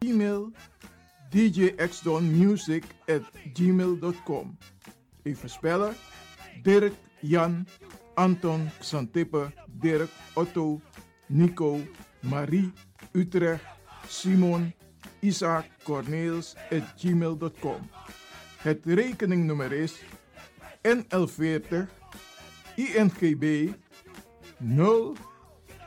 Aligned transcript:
E-mail 0.00 0.52
djxdonmusic 1.30 2.84
at 3.08 3.22
gmail.com 3.54 4.56
Even 5.24 5.50
spellen. 5.50 5.94
Dirk, 6.62 6.94
Jan, 7.20 7.66
Anton, 8.16 8.70
Xantippe, 8.80 9.52
Dirk, 9.80 10.10
Otto, 10.34 10.80
Nico, 11.28 11.80
Marie, 12.22 12.72
Utrecht, 13.14 13.64
Simon, 14.08 14.72
Isaac, 15.22 15.66
Corneels, 15.84 16.54
at 16.70 16.82
gmail.com. 16.96 17.90
Het 18.58 18.80
rekeningnummer 18.84 19.72
is 19.72 20.02
NL40 20.82 21.86
INGB 22.74 23.74
0 24.58 25.14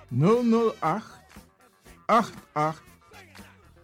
008 0.10 1.04
88 2.06 2.91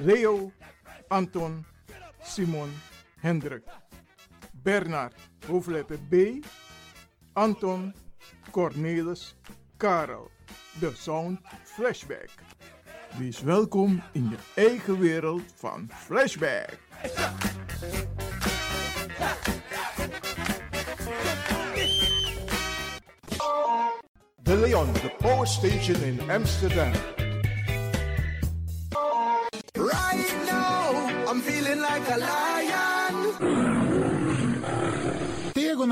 Leo, 0.00 0.52
Anton, 1.08 1.64
Simon, 2.22 2.70
Hendrik, 3.20 3.64
Bernard, 4.62 5.14
hoofdletter 5.46 5.98
B, 6.08 6.42
Anton, 7.32 7.94
Cornelis, 8.50 9.34
Karel. 9.76 10.30
De 10.80 10.92
Sound 10.94 11.40
Flashback. 11.64 12.30
Wees 13.18 13.40
welkom 13.40 14.02
in 14.12 14.28
je 14.28 14.36
eigen 14.54 14.98
wereld 14.98 15.42
van 15.54 15.88
Flashback. 15.94 16.78
De 24.42 24.56
Leon, 24.56 24.92
de 24.92 25.14
power 25.18 25.46
station 25.46 26.02
in 26.02 26.30
Amsterdam. 26.30 26.92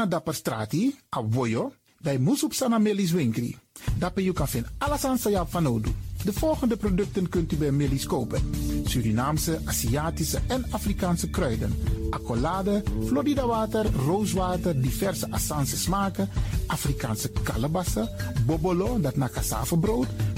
Dapper 0.09 0.35
strati, 0.35 0.95
a 1.09 1.23
voyo, 1.23 1.73
dai 2.01 2.19
musup 2.19 2.55
sana 2.55 2.79
melis 2.79 3.13
winkri. 3.13 3.57
Dapper 3.99 4.23
you 4.23 4.35
kan 4.35 4.49
vinden 4.49 4.73
alles 4.79 5.05
aan 5.05 5.19
sa 5.19 5.47
van 5.47 5.67
Odu. 5.67 5.91
De 6.25 6.33
volgende 6.33 6.77
producten 6.77 7.29
kunt 7.29 7.53
u 7.53 7.57
bij 7.57 7.71
Melis 7.71 8.07
kopen. 8.07 8.51
Surinaamse, 8.85 9.61
Aziatische 9.65 10.41
en 10.49 10.65
Afrikaanse 10.71 11.31
kruiden. 11.31 11.75
Accolade, 12.11 12.83
Florida 13.05 13.47
water, 13.47 13.87
rooswater, 14.07 14.81
diverse 14.81 15.31
Assange 15.31 15.77
smaken. 15.77 16.29
Afrikaanse 16.67 17.31
kalebassen, 17.43 18.09
bobolo, 18.47 19.01
dat 19.01 19.17
na 19.17 19.31
brood. 19.81 20.07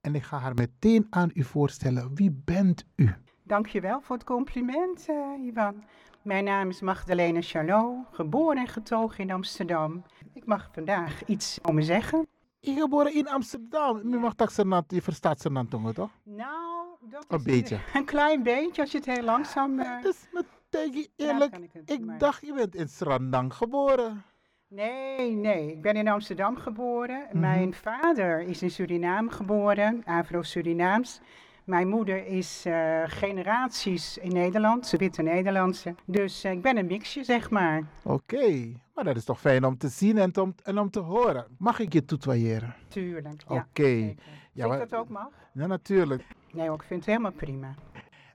En 0.00 0.14
ik 0.14 0.22
ga 0.22 0.38
haar 0.38 0.54
meteen 0.54 1.06
aan 1.10 1.30
u 1.34 1.42
voorstellen. 1.42 2.14
Wie 2.14 2.42
bent 2.44 2.84
u? 2.96 3.14
Dankjewel 3.42 4.00
voor 4.00 4.16
het 4.16 4.24
compliment, 4.24 5.08
uh, 5.08 5.46
Ivan. 5.46 5.84
Mijn 6.22 6.44
naam 6.44 6.68
is 6.68 6.80
Magdalena 6.80 7.40
Charlot, 7.42 8.06
geboren 8.10 8.56
en 8.56 8.68
getogen 8.68 9.18
in 9.18 9.30
Amsterdam. 9.30 10.04
Ik 10.32 10.46
mag 10.46 10.68
vandaag 10.72 11.24
iets 11.24 11.58
om 11.62 11.74
me 11.74 11.82
zeggen. 11.82 12.26
Je 12.60 12.74
geboren 12.74 13.14
in 13.14 13.28
Amsterdam. 13.28 13.98
U 13.98 14.18
mag 14.18 14.34
dat 14.34 14.84
je 14.88 15.02
verstaat 15.02 15.40
ze 15.40 15.66
tongen, 15.68 15.94
toch? 15.94 16.10
Nou, 16.22 16.86
dat 17.00 17.24
een 17.28 17.38
is 17.38 17.44
beetje. 17.44 17.80
Een 17.94 18.04
klein 18.04 18.42
beetje, 18.42 18.82
als 18.82 18.90
je 18.90 18.96
het 18.98 19.06
heel 19.06 19.22
langzaam... 19.22 19.78
Uh... 19.78 20.02
Dus 20.02 20.28
meteen 20.32 21.08
eerlijk, 21.16 21.56
ik, 21.56 21.82
ik 21.84 22.18
dacht 22.18 22.46
je 22.46 22.52
bent 22.52 22.74
in 22.74 22.88
Srandang 22.88 23.54
geboren. 23.54 24.24
Nee, 24.74 25.30
nee. 25.30 25.70
Ik 25.70 25.82
ben 25.82 25.94
in 25.94 26.08
Amsterdam 26.08 26.56
geboren. 26.56 27.26
Mhm. 27.28 27.40
Mijn 27.40 27.74
vader 27.74 28.40
is 28.40 28.62
in 28.62 28.70
Suriname 28.70 29.30
geboren, 29.30 30.02
Afro-Surinaams. 30.04 31.20
Mijn 31.64 31.88
moeder 31.88 32.26
is 32.26 32.64
uh, 32.66 33.02
generaties 33.06 34.18
in 34.18 34.32
Nederland, 34.32 34.86
ze 34.86 34.96
witte 34.96 35.22
Nederlandse. 35.22 35.94
Dus 36.04 36.44
uh, 36.44 36.52
ik 36.52 36.62
ben 36.62 36.76
een 36.76 36.86
mixje, 36.86 37.24
zeg 37.24 37.50
maar. 37.50 37.82
Oké, 38.02 38.72
maar 38.94 39.04
dat 39.04 39.16
is 39.16 39.24
toch 39.24 39.40
fijn 39.40 39.64
om 39.64 39.78
te 39.78 39.88
zien 39.88 40.18
en, 40.18 40.36
om, 40.36 40.54
en 40.62 40.78
om 40.78 40.90
te 40.90 41.00
horen. 41.00 41.46
Mag 41.58 41.78
ik 41.78 41.92
je 41.92 42.04
tutoyeren? 42.04 42.74
Tuurlijk, 42.88 43.42
ja. 43.48 43.54
Oké. 43.54 43.64
Okay. 43.80 44.16
Ja, 44.52 44.76
dat 44.76 44.94
ook 44.94 45.08
mag? 45.08 45.28
Ja, 45.52 45.66
natuurlijk. 45.66 46.22
Nee, 46.52 46.72
ik 46.72 46.82
vind 46.82 47.00
het 47.00 47.08
helemaal 47.08 47.32
prima. 47.32 47.74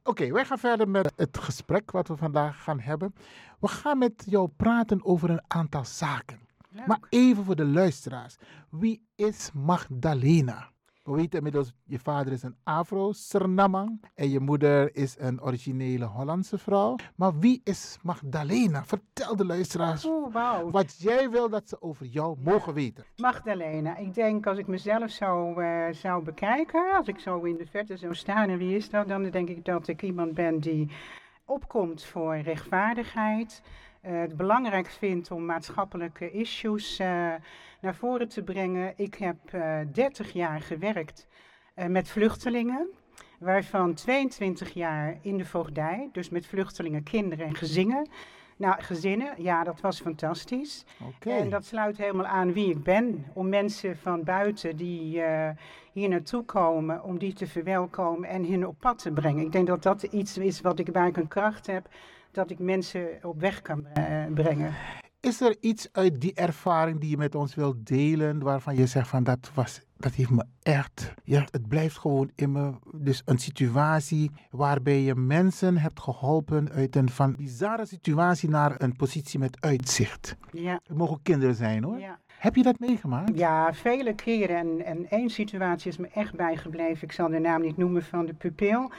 Oké, 0.07 0.21
okay, 0.21 0.33
wij 0.33 0.45
gaan 0.45 0.59
verder 0.59 0.89
met 0.89 1.13
het 1.15 1.37
gesprek 1.37 1.91
wat 1.91 2.07
we 2.07 2.17
vandaag 2.17 2.63
gaan 2.63 2.79
hebben. 2.79 3.15
We 3.59 3.67
gaan 3.67 3.97
met 3.97 4.23
jou 4.25 4.49
praten 4.57 5.05
over 5.05 5.29
een 5.29 5.43
aantal 5.47 5.85
zaken. 5.85 6.39
Maar 6.87 6.99
even 7.09 7.43
voor 7.43 7.55
de 7.55 7.65
luisteraars. 7.65 8.35
Wie 8.69 9.01
is 9.15 9.49
Magdalena? 9.53 10.69
We 11.05 11.15
weten 11.15 11.37
inmiddels, 11.37 11.73
je 11.83 11.99
vader 11.99 12.33
is 12.33 12.43
een 12.43 12.55
Afro-Sernamang 12.63 14.01
en 14.15 14.29
je 14.29 14.39
moeder 14.39 14.95
is 14.95 15.15
een 15.19 15.41
originele 15.41 16.05
Hollandse 16.05 16.57
vrouw. 16.57 16.95
Maar 17.15 17.39
wie 17.39 17.61
is 17.63 17.97
Magdalena? 18.03 18.85
Vertel 18.85 19.35
de 19.35 19.45
luisteraars 19.45 20.05
oh, 20.05 20.33
wow. 20.33 20.71
wat 20.71 20.95
jij 20.99 21.29
wil 21.29 21.49
dat 21.49 21.69
ze 21.69 21.81
over 21.81 22.05
jou 22.05 22.37
mogen 22.43 22.73
weten. 22.73 23.05
Magdalena, 23.15 23.97
ik 23.97 24.13
denk 24.13 24.47
als 24.47 24.57
ik 24.57 24.67
mezelf 24.67 25.11
zou, 25.11 25.63
uh, 25.63 25.87
zou 25.91 26.23
bekijken, 26.23 26.95
als 26.97 27.07
ik 27.07 27.19
zo 27.19 27.41
in 27.41 27.57
de 27.57 27.65
verte 27.65 27.97
zou 27.97 28.15
staan 28.15 28.49
en 28.49 28.57
wie 28.57 28.75
is 28.75 28.89
dat, 28.89 29.07
dan 29.07 29.29
denk 29.29 29.49
ik 29.49 29.65
dat 29.65 29.87
ik 29.87 30.01
iemand 30.01 30.33
ben 30.33 30.59
die 30.59 30.91
opkomt 31.45 32.03
voor 32.03 32.37
rechtvaardigheid. 32.37 33.61
Uh, 34.05 34.19
het 34.19 34.37
belangrijk 34.37 34.87
vindt 34.87 35.31
om 35.31 35.45
maatschappelijke 35.45 36.31
issues 36.31 36.99
uh, 36.99 37.33
naar 37.85 37.95
voren 37.95 38.27
te 38.27 38.43
brengen. 38.43 38.93
Ik 38.95 39.15
heb 39.15 39.37
uh, 39.55 39.79
30 39.91 40.33
jaar 40.33 40.61
gewerkt 40.61 41.27
met 41.87 42.09
vluchtelingen, 42.09 42.87
waarvan 43.39 43.93
22 43.93 44.73
jaar 44.73 45.17
in 45.21 45.37
de 45.37 45.45
voogdij, 45.45 46.09
dus 46.11 46.29
met 46.29 46.45
vluchtelingen, 46.45 47.03
kinderen 47.03 47.45
en 47.45 47.55
gezinnen. 47.55 48.09
Nou, 48.57 48.81
gezinnen, 48.81 49.33
ja, 49.37 49.63
dat 49.63 49.81
was 49.81 50.01
fantastisch. 50.01 50.85
En 51.19 51.49
dat 51.49 51.65
sluit 51.65 51.97
helemaal 51.97 52.25
aan 52.25 52.53
wie 52.53 52.69
ik 52.69 52.83
ben. 52.83 53.25
Om 53.33 53.49
mensen 53.49 53.97
van 53.97 54.23
buiten 54.23 54.75
die 54.75 55.17
uh, 55.17 55.49
hier 55.91 56.09
naartoe 56.09 56.43
komen, 56.43 57.03
om 57.03 57.17
die 57.17 57.33
te 57.33 57.47
verwelkomen 57.47 58.29
en 58.29 58.45
hen 58.45 58.67
op 58.67 58.75
pad 58.79 58.99
te 58.99 59.11
brengen. 59.11 59.45
Ik 59.45 59.51
denk 59.51 59.67
dat 59.67 59.83
dat 59.83 60.03
iets 60.03 60.37
is 60.37 60.61
wat 60.61 60.79
ik, 60.79 60.89
waar 60.91 61.07
ik 61.07 61.17
een 61.17 61.27
kracht 61.27 61.67
heb, 61.67 61.87
dat 62.31 62.49
ik 62.49 62.59
mensen 62.59 63.07
op 63.21 63.39
weg 63.39 63.61
kan 63.61 63.87
uh, 63.97 64.25
brengen. 64.33 64.73
Is 65.25 65.41
er 65.41 65.55
iets 65.59 65.87
uit 65.91 66.21
die 66.21 66.33
ervaring 66.33 66.99
die 66.99 67.09
je 67.09 67.17
met 67.17 67.35
ons 67.35 67.55
wilt 67.55 67.87
delen, 67.87 68.39
waarvan 68.39 68.75
je 68.75 68.85
zegt 68.85 69.07
van 69.07 69.23
dat 69.23 69.51
was, 69.53 69.81
dat 69.97 70.13
heeft 70.13 70.29
me 70.29 70.45
echt, 70.61 71.13
ja, 71.23 71.47
het 71.51 71.67
blijft 71.67 71.97
gewoon 71.97 72.31
in 72.35 72.51
me. 72.51 72.71
Dus 72.95 73.21
een 73.25 73.37
situatie 73.37 74.31
waarbij 74.51 75.01
je 75.01 75.15
mensen 75.15 75.77
hebt 75.77 75.99
geholpen 75.99 76.71
uit 76.71 76.95
een 76.95 77.09
van 77.09 77.35
bizarre 77.35 77.85
situatie 77.85 78.49
naar 78.49 78.75
een 78.77 78.95
positie 78.95 79.39
met 79.39 79.57
uitzicht. 79.61 80.35
Ja. 80.51 80.79
Het 80.83 80.97
mogen 80.97 81.21
kinderen 81.21 81.55
zijn 81.55 81.83
hoor. 81.83 81.99
Ja. 81.99 82.19
Heb 82.27 82.55
je 82.55 82.63
dat 82.63 82.79
meegemaakt? 82.79 83.37
Ja, 83.37 83.73
vele 83.73 84.15
keren. 84.15 84.57
En, 84.57 84.85
en 84.85 85.09
één 85.09 85.29
situatie 85.29 85.91
is 85.91 85.97
me 85.97 86.07
echt 86.07 86.35
bijgebleven. 86.35 87.03
Ik 87.03 87.11
zal 87.11 87.29
de 87.29 87.39
naam 87.39 87.61
niet 87.61 87.77
noemen 87.77 88.03
van 88.03 88.25
de 88.25 88.33
pupil. 88.33 88.91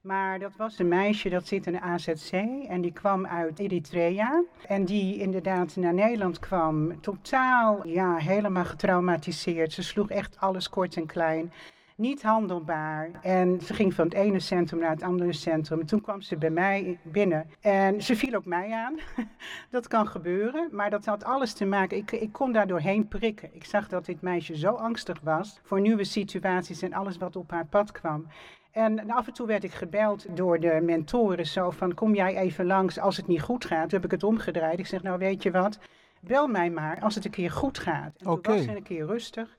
Maar 0.00 0.38
dat 0.38 0.56
was 0.56 0.78
een 0.78 0.88
meisje 0.88 1.28
dat 1.28 1.46
zit 1.46 1.66
in 1.66 1.72
de 1.72 1.80
AZC 1.80 2.32
en 2.68 2.80
die 2.80 2.92
kwam 2.92 3.26
uit 3.26 3.58
Eritrea. 3.58 4.42
En 4.66 4.84
die 4.84 5.18
inderdaad 5.18 5.76
naar 5.76 5.94
Nederland 5.94 6.38
kwam, 6.38 7.00
totaal, 7.00 7.86
ja, 7.86 8.16
helemaal 8.16 8.64
getraumatiseerd. 8.64 9.72
Ze 9.72 9.82
sloeg 9.82 10.10
echt 10.10 10.36
alles 10.38 10.68
kort 10.68 10.96
en 10.96 11.06
klein. 11.06 11.52
Niet 11.96 12.22
handelbaar. 12.22 13.10
En 13.22 13.60
ze 13.60 13.74
ging 13.74 13.94
van 13.94 14.04
het 14.04 14.14
ene 14.14 14.40
centrum 14.40 14.80
naar 14.80 14.90
het 14.90 15.02
andere 15.02 15.32
centrum. 15.32 15.80
En 15.80 15.86
toen 15.86 16.00
kwam 16.00 16.20
ze 16.20 16.36
bij 16.36 16.50
mij 16.50 16.98
binnen. 17.02 17.50
En 17.60 18.02
ze 18.02 18.16
viel 18.16 18.34
ook 18.34 18.46
mij 18.46 18.72
aan. 18.72 18.98
dat 19.70 19.88
kan 19.88 20.06
gebeuren. 20.06 20.68
Maar 20.72 20.90
dat 20.90 21.04
had 21.04 21.24
alles 21.24 21.52
te 21.52 21.64
maken. 21.64 21.96
Ik, 21.96 22.12
ik 22.12 22.32
kon 22.32 22.52
daar 22.52 22.66
doorheen 22.66 23.08
prikken. 23.08 23.50
Ik 23.52 23.64
zag 23.64 23.88
dat 23.88 24.06
dit 24.06 24.20
meisje 24.20 24.56
zo 24.56 24.72
angstig 24.72 25.20
was 25.22 25.60
voor 25.62 25.80
nieuwe 25.80 26.04
situaties 26.04 26.82
en 26.82 26.92
alles 26.92 27.16
wat 27.16 27.36
op 27.36 27.50
haar 27.50 27.66
pad 27.66 27.92
kwam. 27.92 28.26
En 28.72 29.10
af 29.10 29.26
en 29.26 29.32
toe 29.32 29.46
werd 29.46 29.64
ik 29.64 29.72
gebeld 29.72 30.26
door 30.36 30.60
de 30.60 30.80
mentoren 30.82 31.46
zo 31.46 31.70
van 31.70 31.94
kom 31.94 32.14
jij 32.14 32.36
even 32.36 32.66
langs 32.66 32.98
als 32.98 33.16
het 33.16 33.26
niet 33.26 33.42
goed 33.42 33.64
gaat. 33.64 33.88
Toen 33.88 34.00
heb 34.00 34.04
ik 34.04 34.10
het 34.10 34.22
omgedraaid. 34.22 34.78
Ik 34.78 34.86
zeg 34.86 35.02
nou 35.02 35.18
weet 35.18 35.42
je 35.42 35.50
wat, 35.50 35.78
bel 36.20 36.46
mij 36.46 36.70
maar 36.70 37.00
als 37.00 37.14
het 37.14 37.24
een 37.24 37.30
keer 37.30 37.50
goed 37.50 37.78
gaat. 37.78 38.16
En 38.18 38.26
Oké. 38.26 38.40
toen 38.40 38.56
was 38.56 38.66
het 38.66 38.76
een 38.76 38.82
keer 38.82 39.06
rustig. 39.06 39.56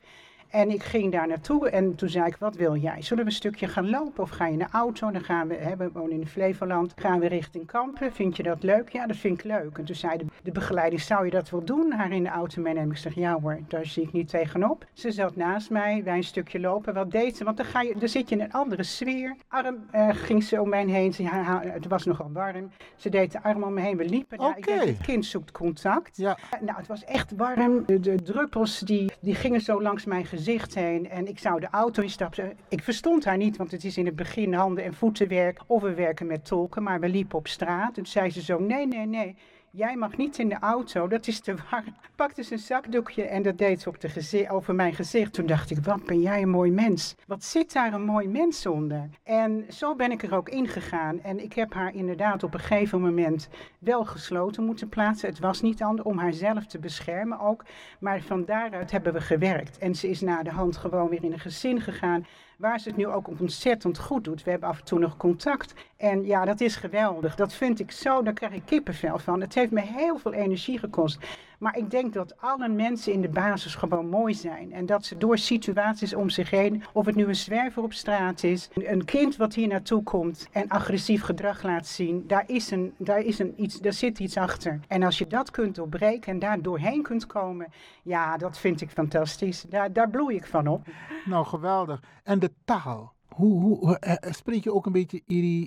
En 0.51 0.70
ik 0.70 0.84
ging 0.84 1.12
daar 1.12 1.27
naartoe 1.27 1.70
en 1.70 1.96
toen 1.96 2.10
zei 2.10 2.25
ik, 2.25 2.36
wat 2.36 2.55
wil 2.55 2.75
jij? 2.75 3.01
Zullen 3.01 3.24
we 3.24 3.29
een 3.29 3.36
stukje 3.36 3.67
gaan 3.67 3.89
lopen 3.89 4.24
of 4.24 4.29
ga 4.29 4.46
je 4.46 4.51
in 4.51 4.60
de 4.60 4.67
auto? 4.72 5.12
Dan 5.12 5.24
gaan 5.24 5.48
we, 5.48 5.55
hè, 5.55 5.75
we 5.75 5.89
wonen 5.93 6.12
in 6.12 6.27
Flevoland, 6.27 6.93
gaan 6.96 7.20
we 7.20 7.27
richting 7.27 7.65
Kampen. 7.65 8.13
Vind 8.13 8.38
je 8.38 8.43
dat 8.43 8.63
leuk? 8.63 8.89
Ja, 8.89 9.08
dat 9.08 9.17
vind 9.17 9.39
ik 9.39 9.43
leuk. 9.43 9.77
En 9.77 9.86
toen 9.86 9.96
zei 9.96 10.17
de, 10.17 10.25
de 10.43 10.51
begeleider, 10.51 11.00
zou 11.00 11.25
je 11.25 11.31
dat 11.31 11.50
wel 11.50 11.63
doen? 11.63 11.91
Haar 11.91 12.12
in 12.12 12.24
de 12.24 12.29
auto 12.29 12.62
meenemen. 12.62 12.91
Ik 12.91 12.98
zeg, 12.98 13.15
ja 13.15 13.39
hoor, 13.39 13.60
daar 13.67 13.86
zie 13.86 14.03
ik 14.03 14.12
niet 14.12 14.29
tegenop. 14.29 14.86
Ze 14.93 15.12
zat 15.12 15.36
naast 15.36 15.70
mij, 15.70 16.01
wij 16.03 16.15
een 16.15 16.24
stukje 16.24 16.60
lopen. 16.60 16.93
Wat 16.93 17.12
deed 17.12 17.38
ze? 17.38 17.43
Want 17.43 17.58
dan, 17.58 17.65
ga 17.65 17.81
je, 17.81 17.96
dan 17.98 18.10
zit 18.10 18.29
je 18.29 18.36
in 18.36 18.41
een 18.41 18.53
andere 18.53 18.84
sfeer. 18.84 19.36
Arm 19.48 19.77
uh, 19.96 20.10
ging 20.12 20.43
ze 20.43 20.62
om 20.62 20.70
mij 20.70 20.86
heen. 20.86 21.13
Ze, 21.13 21.24
het 21.63 21.88
was 21.88 22.05
nogal 22.05 22.29
warm. 22.34 22.72
Ze 22.96 23.10
deed 23.10 23.31
de 23.31 23.43
arm 23.43 23.63
om 23.63 23.74
me 23.74 23.81
heen. 23.81 23.98
We 23.98 24.05
liepen 24.05 24.38
daar. 24.38 24.58
Ik 24.58 24.65
denk, 24.65 24.84
het 24.84 25.01
kind 25.01 25.25
zoekt 25.25 25.51
contact. 25.51 26.17
Ja. 26.17 26.38
Nou, 26.62 26.77
het 26.77 26.88
was 26.88 27.03
echt 27.03 27.36
warm. 27.36 27.84
De, 27.86 28.00
de 28.00 28.22
druppels 28.22 28.79
die, 28.79 29.12
die 29.20 29.36
gingen 29.36 29.62
zo 29.62 29.81
langs 29.81 30.05
mijn 30.05 30.25
gezicht 30.25 30.39
heen 30.74 31.10
en 31.10 31.27
ik 31.27 31.39
zou 31.39 31.60
de 31.60 31.67
auto 31.71 32.03
instappen. 32.03 32.57
Ik 32.69 32.83
verstond 32.83 33.25
haar 33.25 33.38
niet, 33.38 33.57
want 33.57 33.71
het 33.71 33.83
is 33.83 33.98
in 33.98 34.05
het 34.05 34.15
begin 34.15 34.53
handen- 34.53 34.83
en 34.83 34.93
voetenwerk 34.93 35.62
of 35.65 35.81
we 35.81 35.93
werken 35.93 36.27
met 36.27 36.45
tolken, 36.45 36.83
maar 36.83 37.00
we 37.00 37.10
liepen 37.10 37.38
op 37.38 37.48
straat. 37.48 37.88
En 37.88 37.93
toen 37.93 38.05
zei 38.05 38.29
ze 38.29 38.41
zo, 38.41 38.60
nee, 38.60 38.88
nee, 38.88 39.05
nee, 39.05 39.36
jij 39.72 39.96
mag 39.96 40.18
niet 40.18 40.38
in 40.38 40.50
de 40.50 40.60
auto, 40.60 41.08
dat 41.08 41.28
is 41.28 41.40
te 41.40 41.56
warm. 41.70 41.96
Pakte 42.16 42.44
ze 42.44 42.54
een 42.54 42.60
zakdoekje 42.60 43.24
en 43.24 43.42
dat 43.42 43.58
deed 43.58 43.82
ze 43.82 43.90
op 43.90 44.00
de 44.00 44.48
over 44.50 44.75
mijn 44.75 44.94
gezicht. 44.94 45.34
Toen 45.34 45.46
dacht 45.46 45.72
ik, 45.72 45.78
wat 45.84 46.06
ben 46.06 46.22
jij 46.22 46.42
een 46.42 46.50
mooi 46.50 46.72
mens. 46.72 47.16
Wat 47.28 47.44
zit 47.44 47.74
daar 47.74 47.94
een 47.94 48.06
mooi 48.06 48.28
mens 48.28 48.66
onder? 48.66 49.10
En 49.24 49.66
zo 49.70 49.96
ben 49.96 50.12
ik 50.12 50.24
er 50.24 50.36
ook 50.36 50.50
ingegaan. 50.50 51.22
En 51.22 51.44
ik 51.44 51.54
heb 51.54 51.74
haar 51.74 51.94
inderdaad 51.94 52.44
op 52.44 52.54
een 52.54 52.60
gegeven 52.60 53.01
moment 53.01 53.50
wel 53.80 54.06
gesloten 54.06 54.63
moeten 54.63 54.90
plaatsen. 54.90 55.30
Het 55.30 55.40
was 55.40 55.62
niet 55.62 55.82
anders 55.82 56.08
om 56.08 56.18
haarzelf 56.18 56.66
te 56.66 56.80
beschermen 56.80 57.40
ook. 57.40 57.66
Maar 58.00 58.22
van 58.22 58.46
daaruit 58.46 58.92
hebben 58.92 59.13
we 59.13 59.22
gewerkt. 59.22 59.78
En 59.78 59.96
ze 59.96 60.10
is 60.10 60.22
na 60.22 60.44
de 60.44 60.51
hand 60.51 60.78
gewoon 60.78 61.10
weer 61.10 61.24
in 61.24 61.32
een 61.32 61.40
gezin 61.40 61.82
gegaan 61.82 62.25
waar 62.62 62.80
ze 62.80 62.88
het 62.88 62.98
nu 62.98 63.08
ook 63.08 63.27
ontzettend 63.39 64.00
goed 64.00 64.24
doet. 64.24 64.44
We 64.44 64.51
hebben 64.51 64.70
af 64.70 64.80
en 64.80 64.86
toe 64.86 65.00
nog 65.00 65.18
contact. 65.18 65.74
En 65.98 66.25
ja, 66.25 66.46
dat 66.46 66.62
is 66.62 66.75
geweldig. 66.75 67.36
Dat 67.36 67.53
vind 67.53 67.80
ik 67.80 67.91
zo, 67.91 68.22
daar 68.22 68.34
krijg 68.34 68.53
ik 68.53 68.62
kippenvel 68.65 69.20
van. 69.20 69.41
Het 69.41 69.53
heeft 69.53 69.72
me 69.72 69.82
heel 69.82 70.18
veel 70.18 70.34
energie 70.34 70.80
gekost. 70.80 71.20
Maar 71.62 71.77
ik 71.77 71.91
denk 71.91 72.13
dat 72.13 72.41
alle 72.41 72.70
mensen 72.70 73.13
in 73.13 73.22
de 73.22 73.30
basis 73.30 73.75
gewoon 73.75 74.10
mooi 74.10 74.34
zijn. 74.34 74.74
En 74.74 74.86
dat 74.86 75.06
ze 75.06 75.18
door 75.18 75.38
situaties 75.38 76.13
om 76.13 76.30
zich 76.30 76.50
heen, 76.50 76.84
of 76.94 77.06
het 77.06 77.15
nu 77.15 77.25
een 77.25 77.36
zwerver 77.36 77.84
op 77.84 77.94
straat 77.94 78.44
is, 78.44 78.70
een 78.74 79.06
kind 79.06 79.36
wat 79.36 79.53
hier 79.53 79.68
naartoe 79.68 80.03
komt 80.03 80.48
en 80.51 80.68
agressief 80.68 81.22
gedrag 81.22 81.63
laat 81.63 81.88
zien, 81.88 82.24
daar, 82.27 82.44
is 82.48 82.72
een, 82.72 82.94
daar, 82.98 83.20
is 83.20 83.39
een 83.39 83.53
iets, 83.56 83.80
daar 83.80 83.94
zit 83.94 84.20
iets 84.20 84.38
achter. 84.38 84.80
En 84.88 85.03
als 85.03 85.18
je 85.18 85.27
dat 85.27 85.51
kunt 85.51 85.75
doorbreken 85.75 86.32
en 86.32 86.39
daar 86.39 86.62
doorheen 86.62 87.01
kunt 87.01 87.25
komen, 87.25 87.68
ja, 88.03 88.38
dat 88.38 88.58
vind 88.58 88.82
ik 88.82 88.89
fantastisch. 88.89 89.65
Daar, 89.70 89.94
daar 89.94 90.10
bloei 90.10 90.36
ik 90.36 90.46
van 90.46 90.68
op. 90.68 90.88
Nou, 91.25 91.46
geweldig. 91.46 92.03
En 92.24 92.39
de 92.39 92.51
taal. 92.65 93.13
Hoe, 93.27 93.62
hoe, 93.62 93.98
uh, 94.08 94.32
spreek 94.32 94.63
je 94.63 94.74
ook 94.74 94.86
een 94.86 94.91
beetje 94.91 95.22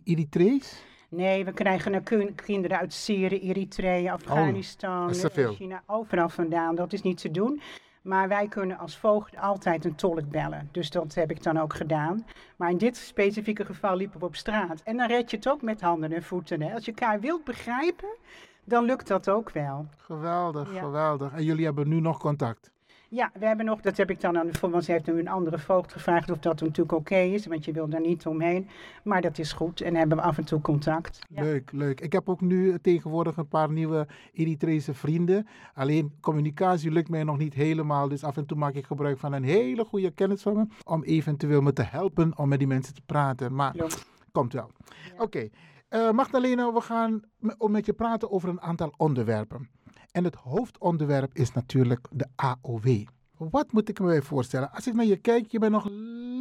Eritrees? 0.05 0.85
Nee, 1.14 1.44
we 1.44 1.52
krijgen 1.52 2.02
kinderen 2.35 2.78
uit 2.78 2.92
Syrië, 2.92 3.38
Eritrea, 3.38 4.12
Afghanistan, 4.12 5.14
oh, 5.25 5.49
China, 5.50 5.83
overal 5.87 6.28
vandaan. 6.28 6.75
Dat 6.75 6.92
is 6.92 7.02
niet 7.02 7.21
te 7.21 7.30
doen. 7.30 7.61
Maar 8.02 8.28
wij 8.28 8.49
kunnen 8.49 8.78
als 8.78 8.99
voogd 8.99 9.37
altijd 9.37 9.85
een 9.85 9.94
tolk 9.94 10.28
bellen. 10.30 10.68
Dus 10.73 10.90
dat 10.90 11.14
heb 11.14 11.30
ik 11.30 11.42
dan 11.42 11.59
ook 11.59 11.75
gedaan. 11.75 12.26
Maar 12.56 12.71
in 12.71 12.78
dit 12.78 12.97
specifieke 12.97 13.64
geval 13.64 13.97
liepen 13.97 14.21
we 14.21 14.26
op 14.26 14.37
straat. 14.37 14.80
En 14.83 14.97
dan 14.97 15.06
red 15.06 15.30
je 15.30 15.37
het 15.37 15.49
ook 15.49 15.62
met 15.62 15.80
handen 15.80 16.12
en 16.12 16.23
voeten. 16.23 16.62
Hè? 16.62 16.75
Als 16.75 16.85
je 16.85 16.92
elkaar 16.92 17.21
wilt 17.21 17.44
begrijpen, 17.44 18.09
dan 18.64 18.85
lukt 18.85 19.09
dat 19.09 19.28
ook 19.28 19.50
wel. 19.50 19.87
Geweldig, 19.97 20.75
ja. 20.75 20.80
geweldig. 20.80 21.33
En 21.33 21.44
jullie 21.44 21.64
hebben 21.64 21.88
nu 21.88 22.00
nog 22.00 22.18
contact? 22.18 22.74
Ja, 23.14 23.30
we 23.38 23.47
hebben 23.47 23.66
nog, 23.66 23.80
dat 23.80 23.97
heb 23.97 24.11
ik 24.11 24.21
dan 24.21 24.38
aan 24.38 24.47
de 24.47 24.68
want 24.68 24.85
ze 24.85 24.92
heeft 24.92 25.06
nu 25.06 25.18
een 25.18 25.28
andere 25.28 25.59
voogd 25.59 25.92
gevraagd 25.92 26.30
of 26.30 26.38
dat 26.38 26.61
natuurlijk 26.61 26.92
oké 26.92 26.94
okay 26.94 27.33
is, 27.33 27.47
want 27.47 27.64
je 27.64 27.73
wil 27.73 27.88
daar 27.88 28.00
niet 28.00 28.26
omheen. 28.26 28.68
Maar 29.04 29.21
dat 29.21 29.38
is 29.38 29.52
goed 29.52 29.80
en 29.80 29.94
hebben 29.94 30.16
we 30.16 30.23
af 30.23 30.38
en 30.38 30.44
toe 30.44 30.61
contact. 30.61 31.18
Ja. 31.28 31.42
Leuk, 31.42 31.73
leuk. 31.73 32.00
Ik 32.00 32.12
heb 32.12 32.28
ook 32.28 32.40
nu 32.40 32.78
tegenwoordig 32.78 33.37
een 33.37 33.49
paar 33.49 33.71
nieuwe 33.71 34.06
Eritrese 34.33 34.94
vrienden. 34.94 35.47
Alleen 35.75 36.12
communicatie 36.21 36.90
lukt 36.90 37.09
mij 37.09 37.25
nog 37.25 37.38
niet 37.38 37.54
helemaal, 37.54 38.09
dus 38.09 38.25
af 38.25 38.37
en 38.37 38.47
toe 38.47 38.56
maak 38.56 38.75
ik 38.75 38.85
gebruik 38.85 39.18
van 39.18 39.33
een 39.33 39.44
hele 39.44 39.85
goede 39.85 40.11
kennis 40.11 40.42
van 40.42 40.56
me 40.56 40.66
om 40.85 41.02
eventueel 41.02 41.61
me 41.61 41.73
te 41.73 41.83
helpen 41.83 42.38
om 42.38 42.49
met 42.49 42.59
die 42.59 42.68
mensen 42.68 42.94
te 42.94 43.02
praten. 43.06 43.54
Maar 43.54 43.75
komt 44.33 44.52
wel. 44.52 44.71
Ja. 44.85 45.12
Oké. 45.12 45.23
Okay. 45.23 45.50
Uh, 45.90 46.11
Magdalena, 46.11 46.73
we 46.73 46.80
gaan 46.80 47.23
met 47.59 47.87
je 47.87 47.92
praten 47.92 48.30
over 48.30 48.49
een 48.49 48.61
aantal 48.61 48.94
onderwerpen. 48.97 49.68
En 50.14 50.25
het 50.25 50.35
hoofdonderwerp 50.35 51.35
is 51.35 51.52
natuurlijk 51.52 52.06
de 52.11 52.26
AOW. 52.37 53.04
Wat 53.37 53.73
moet 53.73 53.88
ik 53.88 54.00
me 54.00 54.23
voorstellen? 54.23 54.73
Als 54.73 54.87
ik 54.87 54.94
naar 54.94 55.04
je 55.04 55.16
kijk, 55.16 55.50
je 55.50 55.59
bent 55.59 55.73
nog 55.73 55.88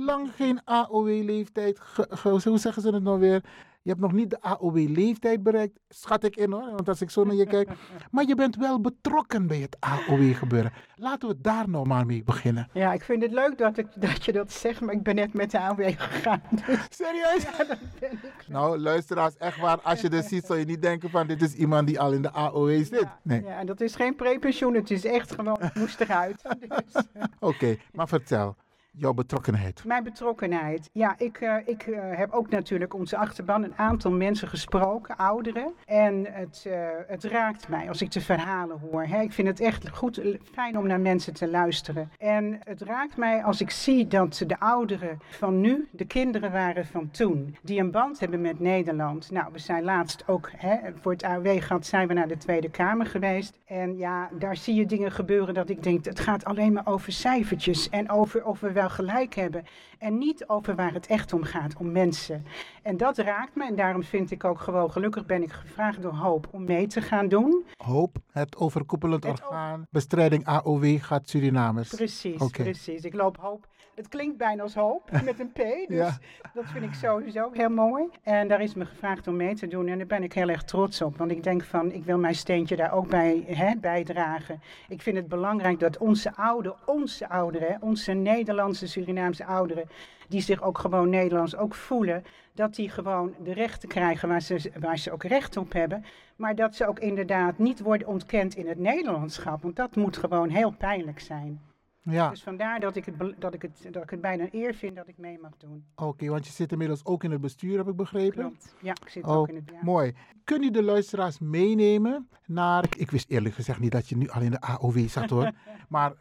lang 0.05 0.31
geen 0.35 0.61
AOW-leeftijd. 0.63 1.79
Hoe 2.23 2.57
zeggen 2.57 2.81
ze 2.81 2.89
het 2.89 3.03
nou 3.03 3.19
weer? 3.19 3.43
Je 3.83 3.89
hebt 3.89 4.01
nog 4.01 4.11
niet 4.11 4.29
de 4.29 4.41
AOW-leeftijd 4.41 5.43
bereikt. 5.43 5.79
Schat 5.89 6.23
ik 6.23 6.35
in 6.35 6.51
hoor, 6.51 6.71
want 6.71 6.87
als 6.89 7.01
ik 7.01 7.09
zo 7.09 7.23
naar 7.23 7.35
je 7.35 7.45
kijk. 7.45 7.69
Maar 8.11 8.27
je 8.27 8.35
bent 8.35 8.55
wel 8.55 8.81
betrokken 8.81 9.47
bij 9.47 9.57
het 9.57 9.77
AOW-gebeuren. 9.79 10.71
Laten 10.95 11.29
we 11.29 11.41
daar 11.41 11.69
nou 11.69 11.87
maar 11.87 12.05
mee 12.05 12.23
beginnen. 12.23 12.69
Ja, 12.73 12.93
ik 12.93 13.03
vind 13.03 13.21
het 13.21 13.31
leuk 13.31 13.57
dat, 13.57 13.77
ik, 13.77 13.87
dat 13.95 14.25
je 14.25 14.31
dat 14.31 14.51
zegt, 14.51 14.81
maar 14.81 14.93
ik 14.93 15.03
ben 15.03 15.15
net 15.15 15.33
met 15.33 15.51
de 15.51 15.59
AOW 15.59 15.91
gegaan. 15.97 16.41
Dus. 16.65 16.87
Serieus? 16.89 17.41
Ja, 17.57 17.63
dat 17.63 17.77
ben 17.99 18.11
ik. 18.11 18.47
Nou, 18.47 18.77
luisteraars, 18.77 19.37
echt 19.37 19.57
waar. 19.57 19.81
Als 19.81 20.01
je 20.01 20.09
dit 20.09 20.25
ziet, 20.25 20.45
zou 20.45 20.59
je 20.59 20.65
niet 20.65 20.81
denken 20.81 21.09
van 21.09 21.27
dit 21.27 21.41
is 21.41 21.53
iemand 21.53 21.87
die 21.87 21.99
al 21.99 22.11
in 22.11 22.21
de 22.21 22.31
AOW 22.31 22.69
zit. 22.69 22.89
Ja, 22.89 23.19
nee. 23.21 23.43
ja 23.43 23.59
en 23.59 23.65
dat 23.65 23.81
is 23.81 23.95
geen 23.95 24.15
prepensioen. 24.15 24.73
Het 24.73 24.91
is 24.91 25.05
echt 25.05 25.31
gewoon, 25.35 25.57
het 25.59 25.75
moest 25.75 25.99
eruit. 25.99 26.41
Dus. 26.59 27.03
Oké, 27.15 27.27
okay, 27.39 27.79
maar 27.91 28.07
vertel. 28.07 28.55
Jouw 28.97 29.13
betrokkenheid. 29.13 29.83
Mijn 29.85 30.03
betrokkenheid. 30.03 30.89
Ja, 30.91 31.15
ik, 31.17 31.41
uh, 31.41 31.55
ik 31.65 31.87
uh, 31.87 31.97
heb 31.99 32.31
ook 32.31 32.49
natuurlijk 32.49 32.93
onze 32.93 33.17
achterban 33.17 33.63
een 33.63 33.75
aantal 33.75 34.11
mensen 34.11 34.47
gesproken, 34.47 35.17
ouderen. 35.17 35.73
En 35.85 36.25
het, 36.29 36.63
uh, 36.67 36.73
het 37.07 37.23
raakt 37.23 37.67
mij 37.67 37.87
als 37.87 38.01
ik 38.01 38.11
de 38.11 38.21
verhalen 38.21 38.79
hoor. 38.79 39.03
Hè. 39.03 39.21
Ik 39.21 39.31
vind 39.31 39.47
het 39.47 39.59
echt 39.59 39.89
goed, 39.89 40.21
fijn 40.53 40.77
om 40.77 40.87
naar 40.87 40.99
mensen 40.99 41.33
te 41.33 41.49
luisteren. 41.49 42.11
En 42.17 42.59
het 42.63 42.81
raakt 42.81 43.17
mij 43.17 43.43
als 43.43 43.61
ik 43.61 43.69
zie 43.69 44.07
dat 44.07 44.43
de 44.47 44.59
ouderen 44.59 45.19
van 45.29 45.61
nu 45.61 45.87
de 45.91 46.05
kinderen 46.05 46.51
waren 46.51 46.85
van 46.85 47.11
toen. 47.11 47.57
Die 47.61 47.79
een 47.79 47.91
band 47.91 48.19
hebben 48.19 48.41
met 48.41 48.59
Nederland. 48.59 49.31
Nou, 49.31 49.51
we 49.51 49.59
zijn 49.59 49.83
laatst 49.83 50.27
ook 50.27 50.49
hè, 50.55 50.77
voor 51.01 51.11
het 51.11 51.23
AOW 51.23 51.61
gehad, 51.61 51.85
zijn 51.85 52.07
we 52.07 52.13
naar 52.13 52.27
de 52.27 52.37
Tweede 52.37 52.69
Kamer 52.69 53.05
geweest. 53.05 53.59
En 53.65 53.97
ja, 53.97 54.29
daar 54.39 54.55
zie 54.55 54.75
je 54.75 54.85
dingen 54.85 55.11
gebeuren 55.11 55.53
dat 55.53 55.69
ik 55.69 55.83
denk, 55.83 56.05
het 56.05 56.19
gaat 56.19 56.45
alleen 56.45 56.73
maar 56.73 56.87
over 56.87 57.11
cijfertjes. 57.11 57.89
En 57.89 58.09
over 58.09 58.45
of 58.45 58.59
we 58.59 58.71
wel 58.83 59.05
gelijk 59.05 59.35
hebben. 59.35 59.63
En 59.97 60.17
niet 60.17 60.47
over 60.47 60.75
waar 60.75 60.93
het 60.93 61.07
echt 61.07 61.33
om 61.33 61.43
gaat, 61.43 61.75
om 61.77 61.91
mensen. 61.91 62.45
En 62.81 62.97
dat 62.97 63.17
raakt 63.17 63.55
me 63.55 63.65
en 63.65 63.75
daarom 63.75 64.03
vind 64.03 64.31
ik 64.31 64.43
ook 64.43 64.59
gewoon, 64.59 64.91
gelukkig 64.91 65.25
ben 65.25 65.43
ik 65.43 65.51
gevraagd 65.51 66.01
door 66.01 66.13
Hoop 66.13 66.47
om 66.51 66.63
mee 66.63 66.87
te 66.87 67.01
gaan 67.01 67.27
doen. 67.27 67.65
Hoop, 67.77 68.17
het 68.31 68.57
overkoepelend 68.57 69.25
orgaan, 69.25 69.87
bestrijding 69.91 70.45
AOW 70.45 71.01
gaat 71.01 71.29
Surinamers. 71.29 71.89
Precies, 71.89 72.49
precies. 72.51 73.03
Ik 73.03 73.13
loop 73.13 73.37
hoop. 73.37 73.67
Het 73.95 74.07
klinkt 74.07 74.37
bijna 74.37 74.61
als 74.63 74.75
hoop 74.75 75.11
met 75.25 75.39
een 75.39 75.51
P, 75.51 75.57
dus 75.87 75.97
Ja. 75.97 76.17
dat 76.53 76.65
vind 76.65 76.83
ik 76.83 76.93
sowieso 76.93 77.49
heel 77.51 77.69
mooi. 77.69 78.09
En 78.23 78.47
daar 78.47 78.61
is 78.61 78.73
me 78.73 78.85
gevraagd 78.85 79.27
om 79.27 79.35
mee 79.35 79.55
te 79.55 79.67
doen 79.67 79.87
en 79.87 79.97
daar 79.97 80.07
ben 80.07 80.23
ik 80.23 80.33
heel 80.33 80.49
erg 80.49 80.63
trots 80.63 81.01
op. 81.01 81.17
Want 81.17 81.31
ik 81.31 81.43
denk 81.43 81.63
van, 81.63 81.91
ik 81.91 82.03
wil 82.03 82.17
mijn 82.17 82.35
steentje 82.35 82.75
daar 82.75 82.93
ook 82.93 83.07
bij 83.09 83.43
hè, 83.47 83.75
bijdragen. 83.75 84.61
Ik 84.87 85.01
vind 85.01 85.17
het 85.17 85.27
belangrijk 85.27 85.79
dat 85.79 85.97
onze 85.97 86.35
ouderen, 86.35 86.77
onze 86.85 87.29
ouderen, 87.29 87.77
onze 87.81 88.11
Nederlandse, 88.11 88.87
Surinaamse 88.87 89.45
ouderen, 89.45 89.89
die 90.27 90.41
zich 90.41 90.61
ook 90.61 90.77
gewoon 90.77 91.09
Nederlands 91.09 91.55
ook 91.55 91.73
voelen, 91.75 92.23
dat 92.53 92.75
die 92.75 92.89
gewoon 92.89 93.33
de 93.43 93.53
rechten 93.53 93.89
krijgen 93.89 94.29
waar 94.29 94.41
ze, 94.41 94.71
waar 94.79 94.97
ze 94.97 95.11
ook 95.11 95.23
recht 95.23 95.57
op 95.57 95.73
hebben. 95.73 96.05
Maar 96.35 96.55
dat 96.55 96.75
ze 96.75 96.87
ook 96.87 96.99
inderdaad 96.99 97.57
niet 97.57 97.79
worden 97.79 98.07
ontkend 98.07 98.55
in 98.55 98.67
het 98.67 98.79
Nederlandschap. 98.79 99.61
Want 99.61 99.75
dat 99.75 99.95
moet 99.95 100.17
gewoon 100.17 100.49
heel 100.49 100.71
pijnlijk 100.71 101.19
zijn. 101.19 101.61
Ja, 102.03 102.29
Dus 102.29 102.43
vandaar 102.43 102.79
dat 102.79 102.95
ik, 102.95 103.05
het, 103.05 103.15
dat, 103.39 103.53
ik 103.53 103.61
het, 103.61 103.87
dat 103.91 104.03
ik 104.03 104.09
het 104.09 104.21
bijna 104.21 104.43
een 104.43 104.49
eer 104.51 104.73
vind 104.73 104.95
dat 104.95 105.07
ik 105.07 105.17
mee 105.17 105.39
mag 105.39 105.57
doen. 105.57 105.85
oké, 105.95 106.27
want 106.27 106.45
je 106.45 106.51
zit 106.51 106.71
inmiddels 106.71 107.05
ook 107.05 107.23
in 107.23 107.31
het 107.31 107.41
bestuur, 107.41 107.77
heb 107.77 107.87
ik 107.87 107.95
begrepen. 107.95 108.39
Klopt. 108.39 108.75
Ja, 108.81 108.91
ik 109.03 109.09
zit 109.09 109.23
Oh, 109.23 109.35
ook 109.35 109.49
in 109.49 109.55
het... 109.55 109.69
Ja. 109.71 109.79
mooi. 109.81 110.13
Kun 110.43 110.61
je 110.61 110.71
de 110.71 110.83
luisteraars 110.83 111.39
meenemen 111.39 112.29
naar... 112.45 112.85
Ik 112.97 113.11
wist 113.11 113.29
eerlijk 113.29 113.55
gezegd 113.55 113.79
niet 113.79 113.91
dat 113.91 114.09
je 114.09 114.17
nu 114.17 114.29
al 114.29 114.41
in 114.41 114.51
de 114.51 114.61
AOW 114.61 115.07
zat 115.07 115.29
hoor. 115.29 115.51
maar 115.89 116.13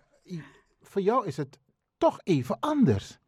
voor 0.81 1.03
jou 1.03 1.27
is 1.27 1.37
het 1.37 1.59
toch 1.99 2.21
even 2.23 2.57
anders. 2.61 3.19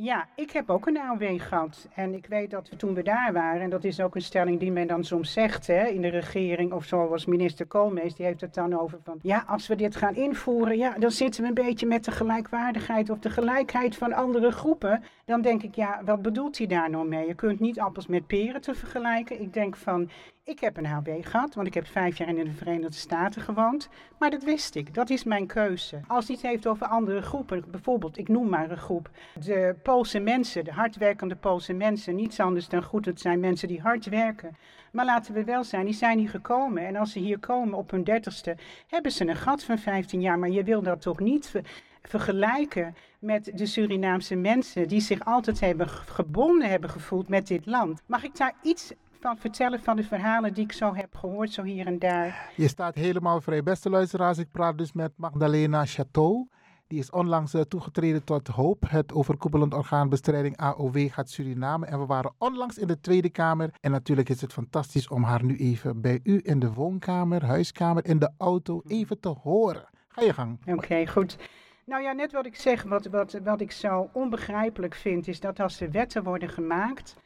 Ja, 0.00 0.28
ik 0.34 0.50
heb 0.50 0.70
ook 0.70 0.86
een 0.86 0.98
AOW 0.98 1.40
gehad. 1.40 1.88
En 1.94 2.14
ik 2.14 2.26
weet 2.26 2.50
dat 2.50 2.68
we 2.68 2.76
toen 2.76 2.94
we 2.94 3.02
daar 3.02 3.32
waren, 3.32 3.60
en 3.60 3.70
dat 3.70 3.84
is 3.84 4.00
ook 4.00 4.14
een 4.14 4.22
stelling 4.22 4.60
die 4.60 4.72
men 4.72 4.86
dan 4.86 5.04
soms 5.04 5.32
zegt 5.32 5.66
hè, 5.66 5.86
in 5.86 6.00
de 6.00 6.08
regering, 6.08 6.72
of 6.72 6.84
zoals 6.84 7.26
minister 7.26 7.66
Koolmees, 7.66 8.14
die 8.14 8.26
heeft 8.26 8.40
het 8.40 8.54
dan 8.54 8.78
over 8.78 8.98
van, 9.02 9.18
ja, 9.22 9.44
als 9.46 9.66
we 9.66 9.76
dit 9.76 9.96
gaan 9.96 10.14
invoeren, 10.14 10.76
ja, 10.76 10.98
dan 10.98 11.10
zitten 11.10 11.42
we 11.42 11.48
een 11.48 11.54
beetje 11.54 11.86
met 11.86 12.04
de 12.04 12.10
gelijkwaardigheid 12.10 13.10
of 13.10 13.18
de 13.18 13.30
gelijkheid 13.30 13.96
van 13.96 14.12
andere 14.12 14.50
groepen. 14.50 15.02
Dan 15.24 15.40
denk 15.42 15.62
ik, 15.62 15.74
ja, 15.74 16.00
wat 16.04 16.22
bedoelt 16.22 16.58
hij 16.58 16.66
daar 16.66 16.90
nou 16.90 17.08
mee? 17.08 17.26
Je 17.26 17.34
kunt 17.34 17.60
niet 17.60 17.80
appels 17.80 18.06
met 18.06 18.26
peren 18.26 18.60
te 18.60 18.74
vergelijken. 18.74 19.40
Ik 19.40 19.52
denk 19.52 19.76
van, 19.76 20.10
ik 20.48 20.60
heb 20.60 20.76
een 20.76 20.86
AOW 20.86 21.24
gehad, 21.24 21.54
want 21.54 21.66
ik 21.66 21.74
heb 21.74 21.86
vijf 21.86 22.18
jaar 22.18 22.28
in 22.28 22.44
de 22.44 22.50
Verenigde 22.50 22.96
Staten 22.96 23.42
gewoond. 23.42 23.88
Maar 24.18 24.30
dat 24.30 24.44
wist 24.44 24.74
ik, 24.74 24.94
dat 24.94 25.10
is 25.10 25.24
mijn 25.24 25.46
keuze. 25.46 26.00
Als 26.06 26.28
het 26.28 26.42
heeft 26.42 26.66
over 26.66 26.86
andere 26.86 27.22
groepen, 27.22 27.64
bijvoorbeeld, 27.70 28.18
ik 28.18 28.28
noem 28.28 28.48
maar 28.48 28.70
een 28.70 28.76
groep, 28.76 29.10
de 29.44 29.74
Poolse 29.82 30.18
mensen, 30.18 30.64
de 30.64 30.72
hardwerkende 30.72 31.36
Poolse 31.36 31.72
mensen, 31.72 32.14
niets 32.14 32.40
anders 32.40 32.68
dan 32.68 32.82
goed, 32.82 33.04
het 33.04 33.20
zijn 33.20 33.40
mensen 33.40 33.68
die 33.68 33.80
hard 33.80 34.06
werken. 34.06 34.56
Maar 34.92 35.04
laten 35.04 35.34
we 35.34 35.44
wel 35.44 35.64
zijn, 35.64 35.84
die 35.84 35.94
zijn 35.94 36.18
hier 36.18 36.28
gekomen. 36.28 36.86
En 36.86 36.96
als 36.96 37.12
ze 37.12 37.18
hier 37.18 37.38
komen 37.38 37.78
op 37.78 37.90
hun 37.90 38.04
dertigste, 38.04 38.56
hebben 38.86 39.12
ze 39.12 39.28
een 39.28 39.36
gat 39.36 39.64
van 39.64 39.78
15 39.78 40.20
jaar. 40.20 40.38
Maar 40.38 40.50
je 40.50 40.64
wil 40.64 40.82
dat 40.82 41.00
toch 41.00 41.20
niet 41.20 41.46
ver- 41.46 41.64
vergelijken 42.02 42.94
met 43.18 43.50
de 43.54 43.66
Surinaamse 43.66 44.34
mensen 44.34 44.88
die 44.88 45.00
zich 45.00 45.24
altijd 45.24 45.60
hebben 45.60 45.88
gebonden 45.88 46.68
hebben 46.68 46.90
gevoeld 46.90 47.28
met 47.28 47.46
dit 47.46 47.66
land. 47.66 48.02
Mag 48.06 48.24
ik 48.24 48.36
daar 48.36 48.54
iets 48.62 48.92
van 49.20 49.38
vertellen 49.38 49.80
van 49.80 49.96
de 49.96 50.04
verhalen 50.04 50.54
die 50.54 50.64
ik 50.64 50.72
zo 50.72 50.94
heb 50.94 51.14
gehoord, 51.14 51.52
zo 51.52 51.62
hier 51.62 51.86
en 51.86 51.98
daar? 51.98 52.52
Je 52.56 52.68
staat 52.68 52.94
helemaal 52.94 53.40
vrij. 53.40 53.62
Beste 53.62 53.90
luisteraars, 53.90 54.38
ik 54.38 54.50
praat 54.50 54.78
dus 54.78 54.92
met 54.92 55.12
Magdalena 55.16 55.86
Chateau. 55.86 56.48
Die 56.86 56.98
is 56.98 57.10
onlangs 57.10 57.54
eh, 57.54 57.60
toegetreden 57.60 58.24
tot 58.24 58.48
HOOP, 58.48 58.84
het 58.88 59.12
overkoepelend 59.12 59.74
orgaan 59.74 60.08
bestrijding 60.08 60.56
AOW 60.56 61.10
gaat 61.10 61.30
Suriname. 61.30 61.86
En 61.86 61.98
we 61.98 62.06
waren 62.06 62.32
onlangs 62.38 62.78
in 62.78 62.86
de 62.86 63.00
Tweede 63.00 63.30
Kamer. 63.30 63.70
En 63.80 63.90
natuurlijk 63.90 64.28
is 64.28 64.40
het 64.40 64.52
fantastisch 64.52 65.08
om 65.08 65.22
haar 65.22 65.44
nu 65.44 65.56
even 65.56 66.00
bij 66.00 66.20
u 66.22 66.40
in 66.42 66.58
de 66.58 66.72
woonkamer, 66.72 67.44
huiskamer, 67.44 68.04
in 68.06 68.18
de 68.18 68.30
auto 68.38 68.82
even 68.86 69.20
te 69.20 69.28
horen. 69.28 69.88
Ga 70.08 70.22
je 70.22 70.32
gang. 70.32 70.58
Oké, 70.66 71.06
goed. 71.06 71.36
Nou 71.84 72.02
ja, 72.02 72.12
net 72.12 72.32
wat 72.32 72.46
ik 72.46 72.56
zeg, 72.56 72.82
wat, 72.82 73.06
wat, 73.06 73.38
wat 73.44 73.60
ik 73.60 73.72
zo 73.72 74.10
onbegrijpelijk 74.12 74.94
vind, 74.94 75.28
is 75.28 75.40
dat 75.40 75.60
als 75.60 75.80
er 75.80 75.90
wetten 75.90 76.24
worden 76.24 76.48
gemaakt, 76.48 77.16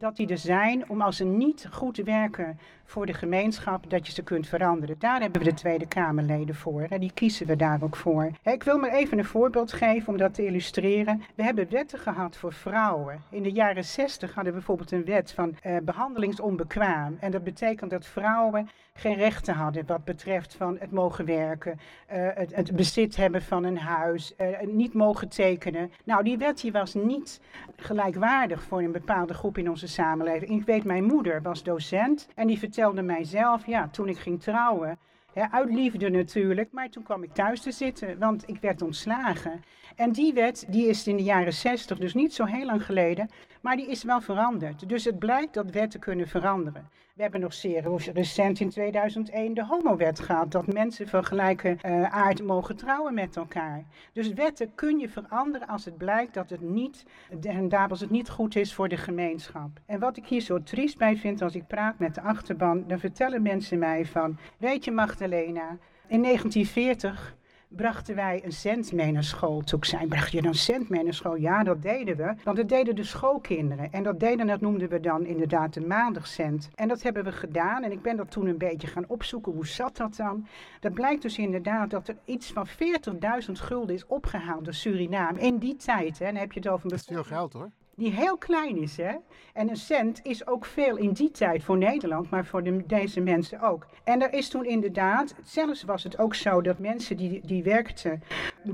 dat 0.00 0.16
die 0.16 0.28
er 0.28 0.38
zijn 0.38 0.88
om 0.88 1.00
als 1.00 1.16
ze 1.16 1.24
niet 1.24 1.68
goed 1.70 1.96
werken 1.96 2.58
voor 2.84 3.06
de 3.06 3.14
gemeenschap, 3.14 3.90
dat 3.90 4.06
je 4.06 4.12
ze 4.12 4.22
kunt 4.22 4.46
veranderen. 4.46 4.96
Daar 4.98 5.20
hebben 5.20 5.42
we 5.42 5.48
de 5.48 5.54
Tweede 5.54 5.86
Kamerleden 5.86 6.54
voor. 6.54 6.88
Die 6.98 7.12
kiezen 7.14 7.46
we 7.46 7.56
daar 7.56 7.82
ook 7.82 7.96
voor. 7.96 8.30
Ik 8.42 8.62
wil 8.62 8.78
maar 8.78 8.92
even 8.92 9.18
een 9.18 9.24
voorbeeld 9.24 9.72
geven 9.72 10.08
om 10.08 10.18
dat 10.18 10.34
te 10.34 10.46
illustreren. 10.46 11.22
We 11.34 11.42
hebben 11.42 11.70
wetten 11.70 11.98
gehad 11.98 12.36
voor 12.36 12.52
vrouwen. 12.52 13.22
In 13.30 13.42
de 13.42 13.52
jaren 13.52 13.84
60 13.84 14.34
hadden 14.34 14.52
we 14.52 14.58
bijvoorbeeld 14.58 14.92
een 14.92 15.04
wet 15.04 15.32
van 15.32 15.56
eh, 15.62 15.76
behandelingsonbekwaam. 15.82 17.16
En 17.20 17.30
dat 17.30 17.44
betekent 17.44 17.90
dat 17.90 18.06
vrouwen 18.06 18.68
geen 18.92 19.14
rechten 19.14 19.54
hadden 19.54 19.86
wat 19.86 20.04
betreft 20.04 20.54
van 20.54 20.76
het 20.78 20.90
mogen 20.90 21.24
werken, 21.24 21.78
eh, 22.06 22.28
het, 22.34 22.54
het 22.54 22.76
bezit 22.76 23.16
hebben 23.16 23.42
van 23.42 23.64
een 23.64 23.78
huis, 23.78 24.36
eh, 24.36 24.46
niet 24.66 24.94
mogen 24.94 25.28
tekenen. 25.28 25.92
Nou, 26.04 26.24
die 26.24 26.38
wet 26.38 26.60
die 26.60 26.72
was 26.72 26.94
niet 26.94 27.40
gelijkwaardig 27.76 28.62
voor 28.62 28.82
een 28.82 28.92
bepaalde 28.92 29.34
groep 29.34 29.58
in 29.58 29.70
onze 29.70 29.86
samenleving. 29.90 30.50
Ik 30.50 30.66
weet, 30.66 30.84
mijn 30.84 31.04
moeder 31.04 31.42
was 31.42 31.62
docent 31.62 32.28
en 32.34 32.46
die 32.46 32.58
vertelde 32.58 33.02
mij 33.02 33.24
zelf, 33.24 33.66
ja, 33.66 33.88
toen 33.88 34.08
ik 34.08 34.18
ging 34.18 34.42
trouwen, 34.42 34.98
hè, 35.32 35.50
uit 35.50 35.74
liefde 35.74 36.10
natuurlijk, 36.10 36.72
maar 36.72 36.88
toen 36.88 37.02
kwam 37.02 37.22
ik 37.22 37.32
thuis 37.32 37.60
te 37.60 37.72
zitten, 37.72 38.18
want 38.18 38.48
ik 38.48 38.60
werd 38.60 38.82
ontslagen. 38.82 39.62
En 39.96 40.12
die 40.12 40.32
wet, 40.32 40.64
die 40.68 40.86
is 40.86 41.06
in 41.06 41.16
de 41.16 41.22
jaren 41.22 41.52
60, 41.52 41.98
dus 41.98 42.14
niet 42.14 42.34
zo 42.34 42.44
heel 42.44 42.64
lang 42.64 42.84
geleden, 42.84 43.30
maar 43.60 43.76
die 43.76 43.90
is 43.90 44.04
wel 44.04 44.20
veranderd. 44.20 44.88
Dus 44.88 45.04
het 45.04 45.18
blijkt 45.18 45.54
dat 45.54 45.70
wetten 45.70 46.00
kunnen 46.00 46.28
veranderen. 46.28 46.88
We 47.14 47.22
hebben 47.22 47.40
nog 47.40 47.54
zeer 47.54 48.10
recent 48.12 48.60
in 48.60 48.70
2001 48.70 49.54
de 49.54 49.64
homowet 49.64 50.20
gehad, 50.20 50.52
dat 50.52 50.72
mensen 50.72 51.08
van 51.08 51.24
gelijke 51.24 51.76
eh, 51.80 52.02
aard 52.02 52.42
mogen 52.42 52.76
trouwen 52.76 53.14
met 53.14 53.36
elkaar. 53.36 53.84
Dus 54.12 54.32
wetten 54.32 54.74
kun 54.74 54.98
je 54.98 55.08
veranderen 55.08 55.68
als 55.68 55.84
het 55.84 55.96
blijkt 55.96 56.34
dat 56.34 56.50
het 56.50 56.60
niet, 56.60 57.04
en 57.42 57.68
het 57.70 58.10
niet 58.10 58.28
goed 58.28 58.56
is 58.56 58.74
voor 58.74 58.88
de 58.88 58.96
gemeenschap. 58.96 59.70
En 59.86 60.00
wat 60.00 60.16
ik 60.16 60.26
hier 60.26 60.40
zo 60.40 60.62
triest 60.62 60.98
bij 60.98 61.16
vind 61.16 61.42
als 61.42 61.54
ik 61.54 61.66
praat 61.66 61.98
met 61.98 62.14
de 62.14 62.20
achterban, 62.20 62.84
dan 62.86 62.98
vertellen 62.98 63.42
mensen 63.42 63.78
mij 63.78 64.06
van, 64.06 64.38
weet 64.58 64.84
je 64.84 64.90
Magdalena, 64.90 65.78
in 66.06 66.22
1940 66.22 67.36
brachten 67.76 68.14
wij 68.14 68.44
een 68.44 68.52
cent 68.52 68.92
mee 68.92 69.12
naar 69.12 69.24
school. 69.24 69.60
Toen 69.60 69.80
ik 70.00 70.08
bracht 70.08 70.32
je 70.32 70.42
dan 70.42 70.54
cent 70.54 70.88
mee 70.88 71.02
naar 71.02 71.14
school? 71.14 71.36
Ja, 71.36 71.62
dat 71.62 71.82
deden 71.82 72.16
we. 72.16 72.34
Want 72.44 72.56
dat 72.56 72.68
deden 72.68 72.94
de 72.94 73.04
schoolkinderen. 73.04 73.92
En 73.92 74.02
dat 74.02 74.20
deden, 74.20 74.46
dat 74.46 74.60
noemden 74.60 74.88
we 74.88 75.00
dan 75.00 75.24
inderdaad 75.24 75.74
de 75.74 75.80
maandagcent. 75.80 76.70
En 76.74 76.88
dat 76.88 77.02
hebben 77.02 77.24
we 77.24 77.32
gedaan. 77.32 77.82
En 77.82 77.92
ik 77.92 78.02
ben 78.02 78.16
dat 78.16 78.30
toen 78.30 78.46
een 78.46 78.58
beetje 78.58 78.86
gaan 78.86 79.04
opzoeken. 79.08 79.52
Hoe 79.52 79.66
zat 79.66 79.96
dat 79.96 80.16
dan? 80.16 80.46
Dat 80.80 80.92
blijkt 80.92 81.22
dus 81.22 81.38
inderdaad 81.38 81.90
dat 81.90 82.08
er 82.08 82.16
iets 82.24 82.52
van 82.52 82.66
40.000 82.66 83.52
gulden 83.52 83.94
is 83.94 84.06
opgehaald 84.06 84.64
door 84.64 84.74
Suriname. 84.74 85.40
In 85.40 85.58
die 85.58 85.76
tijd, 85.76 86.18
hè. 86.18 86.24
Dan 86.24 86.34
heb 86.34 86.52
je 86.52 86.60
het 86.60 86.68
over 86.68 86.88
Dat 86.88 86.98
is 86.98 87.04
veel 87.04 87.24
geld 87.24 87.52
hoor. 87.52 87.70
Die 87.94 88.12
heel 88.12 88.36
klein 88.36 88.76
is. 88.76 88.96
Hè? 88.96 89.14
En 89.52 89.68
een 89.68 89.76
cent 89.76 90.20
is 90.22 90.46
ook 90.46 90.64
veel 90.64 90.96
in 90.96 91.12
die 91.12 91.30
tijd 91.30 91.62
voor 91.62 91.78
Nederland, 91.78 92.30
maar 92.30 92.46
voor 92.46 92.62
de, 92.62 92.86
deze 92.86 93.20
mensen 93.20 93.60
ook. 93.60 93.86
En 94.04 94.22
er 94.22 94.32
is 94.32 94.48
toen 94.48 94.64
inderdaad, 94.64 95.34
zelfs 95.42 95.82
was 95.82 96.02
het 96.02 96.18
ook 96.18 96.34
zo 96.34 96.60
dat 96.60 96.78
mensen 96.78 97.16
die, 97.16 97.40
die 97.44 97.62
werkten, 97.62 98.22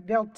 wel 0.07 0.29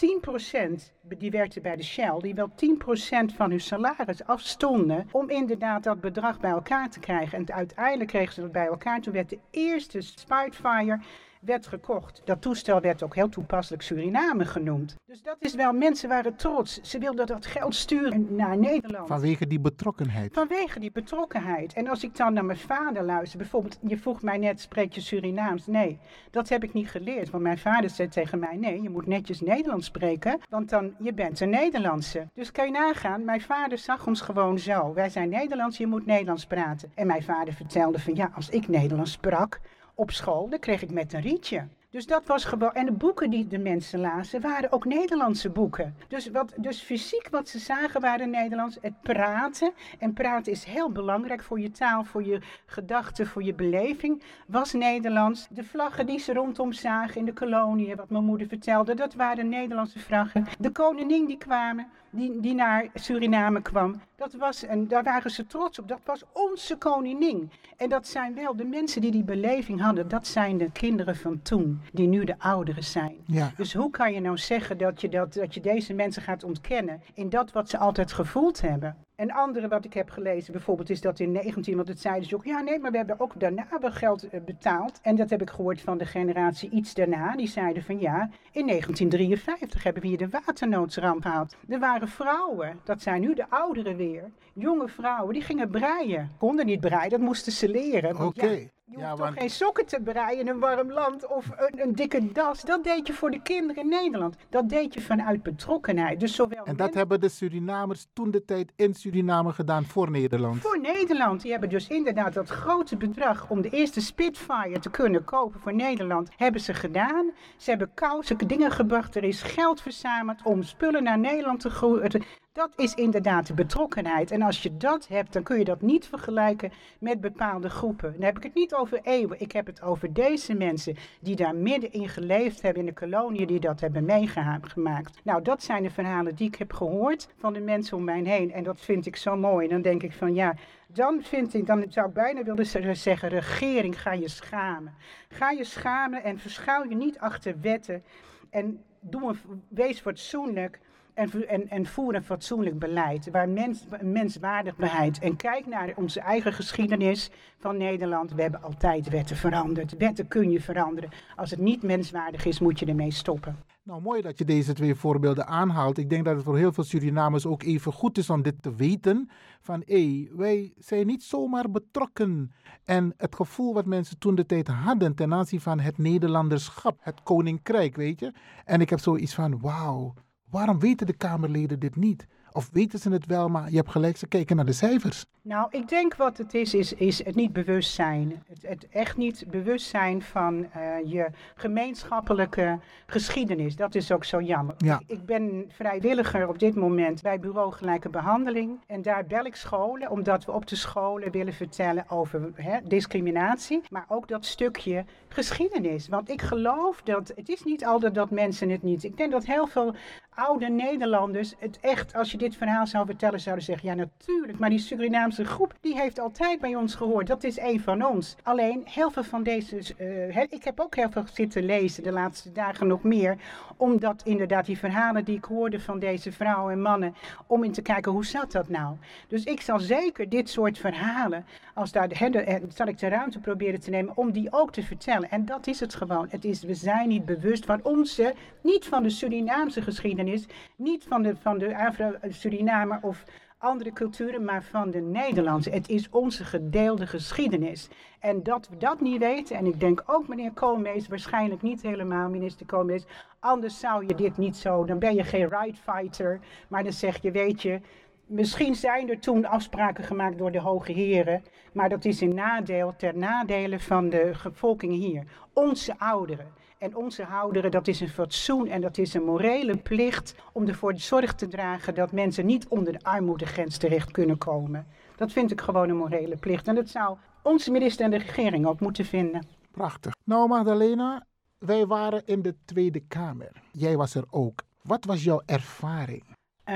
10%, 0.70 0.92
die 1.18 1.30
werkten 1.30 1.62
bij 1.62 1.76
de 1.76 1.82
Shell, 1.82 2.18
die 2.18 2.34
wel 2.34 2.50
10% 2.50 3.34
van 3.34 3.50
hun 3.50 3.60
salaris 3.60 4.24
afstonden 4.24 5.08
om 5.10 5.30
inderdaad 5.30 5.82
dat 5.82 6.00
bedrag 6.00 6.40
bij 6.40 6.50
elkaar 6.50 6.90
te 6.90 7.00
krijgen. 7.00 7.38
En 7.38 7.54
uiteindelijk 7.54 8.10
kregen 8.10 8.34
ze 8.34 8.40
dat 8.40 8.52
bij 8.52 8.66
elkaar. 8.66 9.00
Toen 9.00 9.12
werd 9.12 9.30
de 9.30 9.38
eerste 9.50 10.00
Spitfire 10.00 10.98
werd 11.40 11.66
gekocht. 11.66 12.22
Dat 12.24 12.42
toestel 12.42 12.80
werd 12.80 13.02
ook 13.02 13.14
heel 13.14 13.28
toepasselijk 13.28 13.82
Suriname 13.82 14.44
genoemd. 14.44 14.96
Dus 15.06 15.22
dat 15.22 15.36
is 15.38 15.54
wel, 15.54 15.72
mensen 15.72 16.08
waren 16.08 16.36
trots. 16.36 16.80
Ze 16.80 16.98
wilden 16.98 17.26
dat 17.26 17.46
geld 17.46 17.74
sturen 17.74 18.26
naar 18.36 18.58
Nederland. 18.58 19.08
Vanwege 19.08 19.46
die 19.46 19.60
betrokkenheid. 19.60 20.34
Vanwege 20.34 20.80
die 20.80 20.92
betrokkenheid. 20.92 21.72
En 21.72 21.88
als 21.88 22.04
ik 22.04 22.16
dan 22.16 22.32
naar 22.32 22.44
mijn 22.44 22.58
vader 22.58 23.02
luister, 23.02 23.38
bijvoorbeeld, 23.38 23.78
je 23.82 23.98
vroeg 23.98 24.22
mij 24.22 24.38
net, 24.38 24.60
spreek 24.60 24.92
je 24.92 25.00
Surinaams? 25.00 25.66
Nee, 25.66 25.98
dat 26.30 26.48
heb 26.48 26.64
ik 26.64 26.72
niet 26.72 26.90
geleerd. 26.90 27.30
Want 27.30 27.42
mijn 27.42 27.58
vader 27.58 27.90
zei 27.90 28.08
tegen 28.08 28.38
mij, 28.38 28.56
nee, 28.56 28.82
je 28.82 28.90
moet 28.90 29.06
netjes 29.06 29.40
Nederlands 29.40 29.86
spreken, 29.86 30.40
want 30.48 30.70
dan, 30.70 30.94
je 30.98 31.14
bent 31.14 31.40
een 31.40 31.50
Nederlandse. 31.50 32.28
Dus 32.34 32.52
kan 32.52 32.66
je 32.66 32.72
nagaan, 32.72 33.24
mijn 33.24 33.40
vader 33.40 33.78
zag 33.78 34.06
ons 34.06 34.20
gewoon 34.20 34.58
zo. 34.58 34.94
Wij 34.94 35.08
zijn 35.08 35.28
Nederlands, 35.28 35.78
je 35.78 35.86
moet 35.86 36.06
Nederlands 36.06 36.46
praten. 36.46 36.92
En 36.94 37.06
mijn 37.06 37.22
vader 37.22 37.54
vertelde 37.54 37.98
van, 37.98 38.14
ja, 38.14 38.30
als 38.34 38.48
ik 38.48 38.68
Nederlands 38.68 39.12
sprak, 39.12 39.60
op 39.98 40.10
school, 40.10 40.48
dan 40.48 40.58
kreeg 40.58 40.82
ik 40.82 40.90
met 40.90 41.12
een 41.12 41.20
rietje. 41.20 41.66
Dus 41.90 42.06
dat 42.06 42.26
was 42.26 42.44
gewoon. 42.44 42.72
En 42.72 42.84
de 42.84 42.92
boeken 42.92 43.30
die 43.30 43.46
de 43.46 43.58
mensen 43.58 44.00
lazen 44.00 44.40
waren 44.40 44.72
ook 44.72 44.84
Nederlandse 44.84 45.50
boeken. 45.50 45.94
Dus, 46.08 46.30
wat, 46.30 46.52
dus 46.56 46.80
fysiek 46.80 47.28
wat 47.30 47.48
ze 47.48 47.58
zagen 47.58 48.00
waren 48.00 48.30
Nederlands. 48.30 48.78
Het 48.80 49.00
praten. 49.02 49.72
En 49.98 50.12
praten 50.12 50.52
is 50.52 50.64
heel 50.64 50.90
belangrijk 50.90 51.42
voor 51.42 51.60
je 51.60 51.70
taal, 51.70 52.04
voor 52.04 52.24
je 52.24 52.40
gedachten, 52.66 53.26
voor 53.26 53.42
je 53.42 53.54
beleving. 53.54 54.22
Was 54.46 54.72
Nederlands. 54.72 55.46
De 55.50 55.64
vlaggen 55.64 56.06
die 56.06 56.18
ze 56.18 56.32
rondom 56.32 56.72
zagen 56.72 57.16
in 57.16 57.24
de 57.24 57.32
koloniën, 57.32 57.96
wat 57.96 58.10
mijn 58.10 58.24
moeder 58.24 58.46
vertelde, 58.46 58.94
dat 58.94 59.14
waren 59.14 59.48
Nederlandse 59.48 59.98
vlaggen. 59.98 60.46
De 60.58 60.70
koningin 60.70 61.26
die 61.26 61.38
kwamen, 61.38 61.86
die, 62.10 62.40
die 62.40 62.54
naar 62.54 62.86
Suriname 62.94 63.62
kwam, 63.62 64.00
dat 64.18 64.32
was, 64.32 64.64
en 64.64 64.88
daar 64.88 65.02
waren 65.02 65.30
ze 65.30 65.46
trots 65.46 65.78
op. 65.78 65.88
Dat 65.88 66.00
was 66.04 66.24
onze 66.32 66.76
koningin. 66.76 67.50
En 67.76 67.88
dat 67.88 68.06
zijn 68.06 68.34
wel 68.34 68.56
de 68.56 68.64
mensen 68.64 69.00
die 69.00 69.10
die 69.10 69.24
beleving 69.24 69.80
hadden. 69.80 70.08
Dat 70.08 70.26
zijn 70.26 70.58
de 70.58 70.70
kinderen 70.72 71.16
van 71.16 71.42
toen, 71.42 71.80
die 71.92 72.06
nu 72.06 72.24
de 72.24 72.38
ouderen 72.38 72.84
zijn. 72.84 73.16
Ja. 73.26 73.52
Dus 73.56 73.74
hoe 73.74 73.90
kan 73.90 74.12
je 74.12 74.20
nou 74.20 74.38
zeggen 74.38 74.78
dat 74.78 75.00
je, 75.00 75.08
dat, 75.08 75.32
dat 75.32 75.54
je 75.54 75.60
deze 75.60 75.94
mensen 75.94 76.22
gaat 76.22 76.44
ontkennen 76.44 77.02
in 77.14 77.28
dat 77.28 77.52
wat 77.52 77.68
ze 77.68 77.78
altijd 77.78 78.12
gevoeld 78.12 78.60
hebben? 78.60 78.96
En 79.18 79.30
andere 79.30 79.68
wat 79.68 79.84
ik 79.84 79.94
heb 79.94 80.10
gelezen 80.10 80.52
bijvoorbeeld 80.52 80.90
is 80.90 81.00
dat 81.00 81.20
in 81.20 81.32
19, 81.32 81.76
want 81.76 81.88
het 81.88 82.00
zeiden 82.00 82.28
ze 82.28 82.34
ook, 82.34 82.44
ja 82.44 82.60
nee, 82.60 82.78
maar 82.78 82.90
we 82.90 82.96
hebben 82.96 83.20
ook 83.20 83.40
daarna 83.40 83.66
wel 83.80 83.92
geld 83.92 84.28
eh, 84.28 84.40
betaald. 84.40 85.00
En 85.02 85.16
dat 85.16 85.30
heb 85.30 85.42
ik 85.42 85.50
gehoord 85.50 85.80
van 85.80 85.98
de 85.98 86.06
generatie 86.06 86.70
iets 86.70 86.94
daarna. 86.94 87.36
Die 87.36 87.48
zeiden 87.48 87.82
van 87.82 87.98
ja, 87.98 88.30
in 88.52 88.66
1953 88.66 89.82
hebben 89.82 90.02
we 90.02 90.08
hier 90.08 90.18
de 90.18 90.28
waternoodsramp 90.28 91.22
gehad. 91.22 91.56
Er 91.68 91.78
waren 91.78 92.08
vrouwen, 92.08 92.80
dat 92.84 93.02
zijn 93.02 93.20
nu 93.20 93.34
de 93.34 93.50
ouderen 93.50 93.96
weer, 93.96 94.30
jonge 94.58 94.88
vrouwen, 94.88 95.32
die 95.34 95.42
gingen 95.42 95.70
breien. 95.70 96.30
Konden 96.38 96.66
niet 96.66 96.80
breien, 96.80 97.10
dat 97.10 97.20
moesten 97.20 97.52
ze 97.52 97.68
leren. 97.68 98.10
Oké. 98.10 98.20
want 98.24 98.36
ja, 98.36 98.42
je 98.48 98.68
hoeft 98.84 99.00
Ja, 99.00 99.10
toch 99.10 99.18
want- 99.18 99.38
geen 99.38 99.50
sokken 99.50 99.86
te 99.86 100.00
breien 100.04 100.38
in 100.40 100.48
een 100.48 100.58
warm 100.58 100.92
land 100.92 101.26
of 101.26 101.46
een, 101.56 101.80
een 101.82 101.92
dikke 101.94 102.32
das. 102.32 102.60
Dat 102.62 102.84
deed 102.84 103.06
je 103.06 103.12
voor 103.12 103.30
de 103.30 103.42
kinderen 103.42 103.82
in 103.82 103.88
Nederland. 103.88 104.36
Dat 104.48 104.68
deed 104.68 104.94
je 104.94 105.00
vanuit 105.00 105.42
betrokkenheid. 105.42 106.20
Dus 106.20 106.34
zowel 106.34 106.64
En 106.64 106.76
dat 106.76 106.94
hebben 106.94 107.20
de 107.20 107.28
Surinamers 107.28 108.06
toen 108.12 108.30
de 108.30 108.44
tijd 108.44 108.72
in 108.76 108.94
Suriname 108.94 109.52
gedaan 109.52 109.84
voor 109.84 110.10
Nederland. 110.10 110.60
voor 110.60 110.80
Nederland. 110.80 111.40
Die 111.42 111.50
hebben 111.50 111.68
dus 111.68 111.88
inderdaad 111.88 112.34
dat 112.34 112.48
grote 112.48 112.96
bedrag 112.96 113.50
om 113.50 113.60
de 113.62 113.70
eerste 113.70 114.00
Spitfire 114.00 114.78
te 114.78 114.90
kunnen 114.90 115.24
kopen 115.24 115.60
voor 115.60 115.74
Nederland. 115.74 116.28
Hebben 116.36 116.60
ze 116.60 116.74
gedaan. 116.74 117.30
Ze 117.56 117.70
hebben 117.70 117.90
kousen, 117.94 118.36
dingen 118.38 118.70
gebracht. 118.70 119.16
Er 119.16 119.24
is 119.24 119.42
geld 119.42 119.80
verzameld 119.80 120.40
om 120.44 120.62
spullen 120.62 121.02
naar 121.02 121.18
Nederland 121.18 121.60
te 121.60 121.70
groeien. 121.70 122.22
Dat 122.58 122.72
is 122.76 122.94
inderdaad 122.94 123.46
de 123.46 123.54
betrokkenheid. 123.54 124.30
En 124.30 124.42
als 124.42 124.62
je 124.62 124.76
dat 124.76 125.08
hebt, 125.08 125.32
dan 125.32 125.42
kun 125.42 125.58
je 125.58 125.64
dat 125.64 125.80
niet 125.80 126.06
vergelijken 126.06 126.72
met 126.98 127.20
bepaalde 127.20 127.70
groepen. 127.70 128.12
Dan 128.12 128.22
heb 128.22 128.36
ik 128.36 128.42
het 128.42 128.54
niet 128.54 128.74
over 128.74 129.00
eeuwen. 129.02 129.40
Ik 129.40 129.52
heb 129.52 129.66
het 129.66 129.82
over 129.82 130.12
deze 130.12 130.54
mensen 130.54 130.96
die 131.20 131.36
daar 131.36 131.54
middenin 131.54 132.08
geleefd 132.08 132.62
hebben 132.62 132.80
in 132.80 132.88
de 132.88 132.94
koloniën, 132.94 133.46
die 133.46 133.60
dat 133.60 133.80
hebben 133.80 134.04
meegemaakt. 134.04 135.20
Nou, 135.24 135.42
dat 135.42 135.62
zijn 135.62 135.82
de 135.82 135.90
verhalen 135.90 136.34
die 136.34 136.46
ik 136.46 136.54
heb 136.54 136.72
gehoord 136.72 137.28
van 137.36 137.52
de 137.52 137.60
mensen 137.60 137.96
om 137.96 138.04
mij 138.04 138.22
heen. 138.22 138.52
En 138.52 138.62
dat 138.62 138.80
vind 138.80 139.06
ik 139.06 139.16
zo 139.16 139.36
mooi. 139.36 139.66
En 139.66 139.72
dan 139.72 139.82
denk 139.82 140.02
ik 140.02 140.12
van 140.12 140.34
ja, 140.34 140.54
dan 140.86 141.22
vind 141.22 141.54
ik, 141.54 141.66
dan 141.66 141.84
zou 141.88 142.08
ik 142.08 142.14
bijna 142.14 142.42
willen 142.42 142.96
zeggen, 142.96 143.28
regering, 143.28 144.02
ga 144.02 144.12
je 144.12 144.28
schamen. 144.28 144.94
Ga 145.28 145.50
je 145.50 145.64
schamen 145.64 146.22
en 146.22 146.38
verschuil 146.38 146.88
je 146.88 146.96
niet 146.96 147.18
achter 147.18 147.60
wetten. 147.60 148.02
En 148.50 148.82
doe 149.00 149.28
een, 149.28 149.62
wees 149.68 150.00
fatsoenlijk 150.00 150.78
en, 151.18 151.48
en, 151.48 151.68
en 151.68 151.86
voer 151.86 152.14
een 152.14 152.24
fatsoenlijk 152.24 152.78
beleid. 152.78 153.30
Waar 153.30 153.48
mens, 153.48 153.86
menswaardigheid. 154.02 155.18
En 155.18 155.36
kijk 155.36 155.66
naar 155.66 155.92
onze 155.96 156.20
eigen 156.20 156.52
geschiedenis 156.52 157.30
van 157.58 157.76
Nederland. 157.76 158.34
We 158.34 158.42
hebben 158.42 158.62
altijd 158.62 159.08
wetten 159.08 159.36
veranderd. 159.36 159.96
Wetten 159.96 160.28
kun 160.28 160.50
je 160.50 160.60
veranderen. 160.60 161.10
Als 161.36 161.50
het 161.50 161.60
niet 161.60 161.82
menswaardig 161.82 162.44
is, 162.44 162.60
moet 162.60 162.78
je 162.78 162.86
ermee 162.86 163.10
stoppen. 163.10 163.56
Nou, 163.82 164.02
mooi 164.02 164.22
dat 164.22 164.38
je 164.38 164.44
deze 164.44 164.72
twee 164.72 164.94
voorbeelden 164.94 165.46
aanhaalt. 165.46 165.98
Ik 165.98 166.10
denk 166.10 166.24
dat 166.24 166.34
het 166.34 166.44
voor 166.44 166.56
heel 166.56 166.72
veel 166.72 166.84
Surinamers 166.84 167.46
ook 167.46 167.62
even 167.62 167.92
goed 167.92 168.18
is 168.18 168.30
om 168.30 168.42
dit 168.42 168.62
te 168.62 168.74
weten. 168.74 169.30
Van 169.60 169.82
hé, 169.86 170.28
wij 170.36 170.72
zijn 170.76 171.06
niet 171.06 171.22
zomaar 171.22 171.70
betrokken. 171.70 172.52
En 172.84 173.14
het 173.16 173.34
gevoel 173.34 173.74
wat 173.74 173.86
mensen 173.86 174.18
toen 174.18 174.34
de 174.34 174.46
tijd 174.46 174.68
hadden 174.68 175.14
ten 175.14 175.34
aanzien 175.34 175.60
van 175.60 175.80
het 175.80 175.98
Nederlanderschap, 175.98 176.98
het 177.00 177.22
koninkrijk, 177.22 177.96
weet 177.96 178.20
je. 178.20 178.32
En 178.64 178.80
ik 178.80 178.90
heb 178.90 178.98
zoiets 178.98 179.34
van, 179.34 179.60
wauw, 179.60 180.14
waarom 180.50 180.78
weten 180.78 181.06
de 181.06 181.16
Kamerleden 181.16 181.78
dit 181.78 181.96
niet? 181.96 182.26
Of 182.52 182.68
weten 182.72 182.98
ze 182.98 183.10
het 183.10 183.26
wel, 183.26 183.48
maar 183.48 183.70
je 183.70 183.76
hebt 183.76 183.90
gelijk, 183.90 184.16
ze 184.16 184.26
kijken 184.26 184.56
naar 184.56 184.64
de 184.64 184.72
cijfers. 184.72 185.24
Nou, 185.42 185.68
ik 185.70 185.88
denk 185.88 186.14
wat 186.14 186.38
het 186.38 186.54
is, 186.54 186.74
is, 186.74 186.92
is 186.92 187.24
het 187.24 187.34
niet 187.34 187.52
bewustzijn. 187.52 188.42
Het, 188.48 188.62
het 188.62 188.88
echt 188.88 189.16
niet 189.16 189.44
bewustzijn 189.50 190.22
van 190.22 190.66
eh, 190.72 190.82
je 191.04 191.30
gemeenschappelijke 191.54 192.78
geschiedenis. 193.06 193.76
Dat 193.76 193.94
is 193.94 194.12
ook 194.12 194.24
zo 194.24 194.40
jammer. 194.40 194.74
Ja. 194.78 194.98
Ik, 195.06 195.18
ik 195.18 195.26
ben 195.26 195.64
vrijwilliger 195.68 196.48
op 196.48 196.58
dit 196.58 196.74
moment 196.74 197.22
bij 197.22 197.40
Bureau 197.40 197.72
Gelijke 197.72 198.08
Behandeling. 198.08 198.80
En 198.86 199.02
daar 199.02 199.26
bel 199.26 199.44
ik 199.44 199.54
scholen, 199.54 200.10
omdat 200.10 200.44
we 200.44 200.52
op 200.52 200.66
de 200.66 200.76
scholen 200.76 201.30
willen 201.30 201.54
vertellen 201.54 202.04
over 202.08 202.50
hè, 202.54 202.78
discriminatie. 202.84 203.80
Maar 203.88 204.04
ook 204.08 204.28
dat 204.28 204.44
stukje 204.44 205.04
geschiedenis. 205.28 206.08
Want 206.08 206.30
ik 206.30 206.42
geloof 206.42 207.02
dat, 207.02 207.32
het 207.36 207.48
is 207.48 207.64
niet 207.64 207.84
altijd 207.84 208.14
dat 208.14 208.30
mensen 208.30 208.70
het 208.70 208.82
niet... 208.82 209.04
Ik 209.04 209.16
denk 209.16 209.32
dat 209.32 209.44
heel 209.44 209.66
veel 209.66 209.94
oude 210.38 210.68
Nederlanders 210.68 211.54
het 211.58 211.78
echt, 211.80 212.14
als 212.14 212.30
je 212.30 212.38
dit 212.38 212.56
verhaal 212.56 212.86
zou 212.86 213.06
vertellen, 213.06 213.40
zouden 213.40 213.64
zeggen: 213.64 213.88
ja, 213.88 213.94
natuurlijk, 213.94 214.58
maar 214.58 214.70
die 214.70 214.78
Surinaamse 214.78 215.44
groep, 215.44 215.74
die 215.80 216.00
heeft 216.00 216.18
altijd 216.18 216.60
bij 216.60 216.74
ons 216.74 216.94
gehoord. 216.94 217.26
Dat 217.26 217.44
is 217.44 217.58
een 217.58 217.80
van 217.80 218.06
ons. 218.06 218.36
Alleen, 218.42 218.82
heel 218.84 219.10
veel 219.10 219.22
van 219.22 219.42
deze, 219.42 219.94
eh, 219.96 220.36
ik 220.36 220.64
heb 220.64 220.80
ook 220.80 220.94
heel 220.94 221.10
veel 221.10 221.24
zitten 221.32 221.64
lezen 221.64 222.02
de 222.02 222.12
laatste 222.12 222.52
dagen 222.52 222.86
nog 222.86 223.02
meer, 223.02 223.36
omdat 223.76 224.22
inderdaad 224.24 224.66
die 224.66 224.78
verhalen 224.78 225.24
die 225.24 225.36
ik 225.36 225.44
hoorde 225.44 225.80
van 225.80 225.98
deze 225.98 226.32
vrouwen 226.32 226.72
en 226.72 226.82
mannen, 226.82 227.14
om 227.46 227.64
in 227.64 227.72
te 227.72 227.82
kijken 227.82 228.12
hoe 228.12 228.24
zat 228.24 228.52
dat 228.52 228.68
nou. 228.68 228.96
Dus 229.28 229.44
ik 229.44 229.60
zal 229.60 229.78
zeker 229.78 230.28
dit 230.28 230.48
soort 230.50 230.78
verhalen, 230.78 231.44
als 231.74 231.92
daar, 231.92 232.08
eh, 232.08 232.62
zal 232.74 232.86
ik 232.86 232.98
de 232.98 233.08
ruimte 233.08 233.38
proberen 233.38 233.80
te 233.80 233.90
nemen 233.90 234.16
om 234.16 234.32
die 234.32 234.52
ook 234.52 234.72
te 234.72 234.82
vertellen. 234.82 235.30
En 235.30 235.44
dat 235.44 235.66
is 235.66 235.80
het 235.80 235.94
gewoon. 235.94 236.26
Het 236.30 236.44
is, 236.44 236.62
we 236.62 236.74
zijn 236.74 237.08
niet 237.08 237.24
bewust 237.24 237.64
van 237.64 237.80
onze, 237.82 238.34
niet 238.62 238.86
van 238.86 239.02
de 239.02 239.10
Surinaamse 239.10 239.82
geschiedenis, 239.82 240.27
niet 240.76 241.04
van 241.08 241.22
de, 241.22 241.36
van 241.36 241.58
de 241.58 241.76
Afro-Surinamer 241.76 242.98
of 243.02 243.24
andere 243.58 243.92
culturen, 243.92 244.44
maar 244.44 244.62
van 244.62 244.90
de 244.90 245.00
Nederlandse. 245.00 245.70
Het 245.70 245.88
is 245.88 246.10
onze 246.10 246.44
gedeelde 246.44 247.06
geschiedenis. 247.06 247.88
En 248.20 248.42
dat 248.42 248.68
we 248.68 248.76
dat 248.76 249.00
niet 249.00 249.18
weten, 249.18 249.56
en 249.56 249.66
ik 249.66 249.80
denk 249.80 250.02
ook 250.06 250.28
meneer 250.28 250.52
Koolmees, 250.52 251.08
waarschijnlijk 251.08 251.62
niet 251.62 251.82
helemaal 251.82 252.28
minister 252.28 252.66
Koolmees, 252.66 253.04
anders 253.40 253.78
zou 253.78 254.06
je 254.06 254.14
dit 254.14 254.36
niet 254.36 254.56
zo, 254.56 254.84
dan 254.84 254.98
ben 254.98 255.14
je 255.14 255.24
geen 255.24 255.48
right 255.48 255.78
fighter, 255.78 256.40
maar 256.68 256.82
dan 256.82 256.92
zeg 256.92 257.22
je, 257.22 257.30
weet 257.30 257.62
je, 257.62 257.80
Misschien 258.28 258.74
zijn 258.74 259.08
er 259.08 259.18
toen 259.18 259.44
afspraken 259.44 260.04
gemaakt 260.04 260.38
door 260.38 260.52
de 260.52 260.60
hoge 260.60 260.92
heren, 260.92 261.42
maar 261.72 261.88
dat 261.88 262.04
is 262.04 262.22
in 262.22 262.34
nadeel, 262.34 262.94
ter 262.96 263.16
nadele 263.16 263.80
van 263.80 264.08
de 264.08 264.32
bevolking 264.42 264.92
hier. 264.92 265.24
Onze 265.52 265.98
ouderen 265.98 266.46
en 266.78 266.96
onze 266.96 267.26
ouderen, 267.26 267.70
dat 267.70 267.88
is 267.88 268.00
een 268.00 268.08
fatsoen 268.08 268.66
en 268.66 268.80
dat 268.80 268.98
is 268.98 269.14
een 269.14 269.24
morele 269.24 269.76
plicht 269.76 270.34
om 270.52 270.68
ervoor 270.68 270.92
de 270.92 271.00
zorg 271.00 271.34
te 271.34 271.48
dragen 271.48 271.94
dat 271.94 272.12
mensen 272.12 272.46
niet 272.46 272.68
onder 272.68 272.92
de 272.92 273.02
armoedegrens 273.02 273.76
terecht 273.76 274.10
kunnen 274.10 274.38
komen. 274.38 274.86
Dat 275.16 275.32
vind 275.32 275.50
ik 275.50 275.60
gewoon 275.60 275.88
een 275.88 275.96
morele 275.96 276.36
plicht 276.36 276.68
en 276.68 276.74
dat 276.74 276.88
zou 276.88 277.16
onze 277.42 277.70
minister 277.70 278.04
en 278.04 278.10
de 278.10 278.18
regering 278.18 278.66
ook 278.66 278.80
moeten 278.80 279.04
vinden. 279.04 279.46
Prachtig. 279.70 280.14
Nou, 280.24 280.48
Magdalena, 280.48 281.26
wij 281.58 281.86
waren 281.86 282.22
in 282.24 282.42
de 282.42 282.54
Tweede 282.64 283.00
Kamer. 283.00 283.52
Jij 283.72 283.96
was 283.96 284.14
er 284.14 284.24
ook. 284.30 284.62
Wat 284.82 285.04
was 285.04 285.24
jouw 285.24 285.42
ervaring? 285.46 286.36
Uh, 286.68 286.74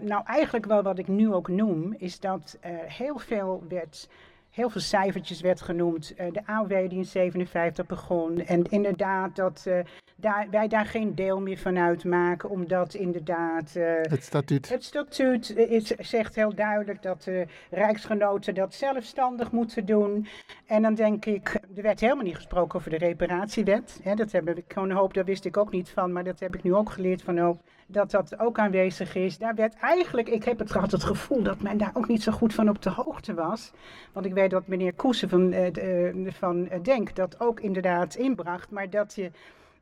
nou, 0.00 0.22
eigenlijk 0.24 0.66
wel 0.66 0.82
wat 0.82 0.98
ik 0.98 1.08
nu 1.08 1.32
ook 1.32 1.48
noem, 1.48 1.94
is 1.98 2.20
dat 2.20 2.58
uh, 2.64 2.70
heel 2.70 3.18
veel 3.18 3.64
werd, 3.68 4.08
heel 4.50 4.70
veel 4.70 4.80
cijfertjes 4.80 5.40
werd 5.40 5.60
genoemd. 5.60 6.14
Uh, 6.20 6.32
de 6.32 6.46
AOW 6.46 6.88
die 6.88 6.98
in 6.98 7.04
57 7.04 7.86
begon. 7.86 8.40
En 8.40 8.64
inderdaad 8.64 9.36
dat 9.36 9.68
daar, 10.16 10.46
wij 10.50 10.68
daar 10.68 10.86
geen 10.86 11.14
deel 11.14 11.40
meer 11.40 11.58
van 11.58 11.78
uitmaken, 11.78 12.50
omdat 12.50 12.94
inderdaad... 12.94 13.72
het 13.72 14.24
statuut. 14.24 14.68
Het 14.68 14.84
statuut 14.84 15.56
is, 15.56 15.86
zegt 15.86 16.34
heel 16.34 16.54
duidelijk 16.54 17.02
dat 17.02 17.22
de 17.22 17.46
rijksgenoten 17.70 18.54
dat 18.54 18.74
zelfstandig 18.74 19.50
moeten 19.50 19.86
doen. 19.86 20.26
En 20.66 20.82
dan 20.82 20.94
denk 20.94 21.24
ik, 21.24 21.60
er 21.76 21.82
werd 21.82 22.00
helemaal 22.00 22.24
niet 22.24 22.36
gesproken 22.36 22.78
over 22.78 22.90
de 22.90 22.98
reparatiewet. 22.98 24.00
Hè, 24.02 24.14
dat 24.14 24.32
heb 24.32 24.48
ik 24.48 24.64
gewoon 24.68 24.90
hoop, 24.90 25.14
daar 25.14 25.24
wist 25.24 25.44
ik 25.44 25.56
ook 25.56 25.70
niet 25.70 25.88
van, 25.88 26.12
maar 26.12 26.24
dat 26.24 26.40
heb 26.40 26.54
ik 26.54 26.62
nu 26.62 26.74
ook 26.74 26.90
geleerd 26.90 27.22
van 27.22 27.38
hoop 27.38 27.60
dat 27.94 28.10
dat 28.10 28.38
ook 28.38 28.58
aanwezig 28.58 29.14
is. 29.14 29.38
Daar 29.38 29.54
werd 29.54 29.74
eigenlijk, 29.74 30.28
ik 30.28 30.44
heb 30.44 30.58
het 30.58 30.70
gehad 30.70 30.90
het 30.90 31.04
gevoel 31.04 31.42
dat 31.42 31.62
men 31.62 31.76
daar 31.78 31.90
ook 31.94 32.08
niet 32.08 32.22
zo 32.22 32.32
goed 32.32 32.54
van 32.54 32.68
op 32.68 32.82
de 32.82 32.90
hoogte 32.90 33.34
was. 33.34 33.72
Want 34.12 34.26
ik 34.26 34.34
weet 34.34 34.50
dat 34.50 34.66
meneer 34.66 34.94
Koesen 34.94 35.28
van, 35.28 35.52
uh, 35.52 36.32
van 36.32 36.68
uh, 36.72 36.82
Denk 36.82 37.14
dat 37.14 37.40
ook 37.40 37.60
inderdaad 37.60 38.14
inbracht, 38.14 38.70
maar 38.70 38.90
dat 38.90 39.14
je 39.14 39.30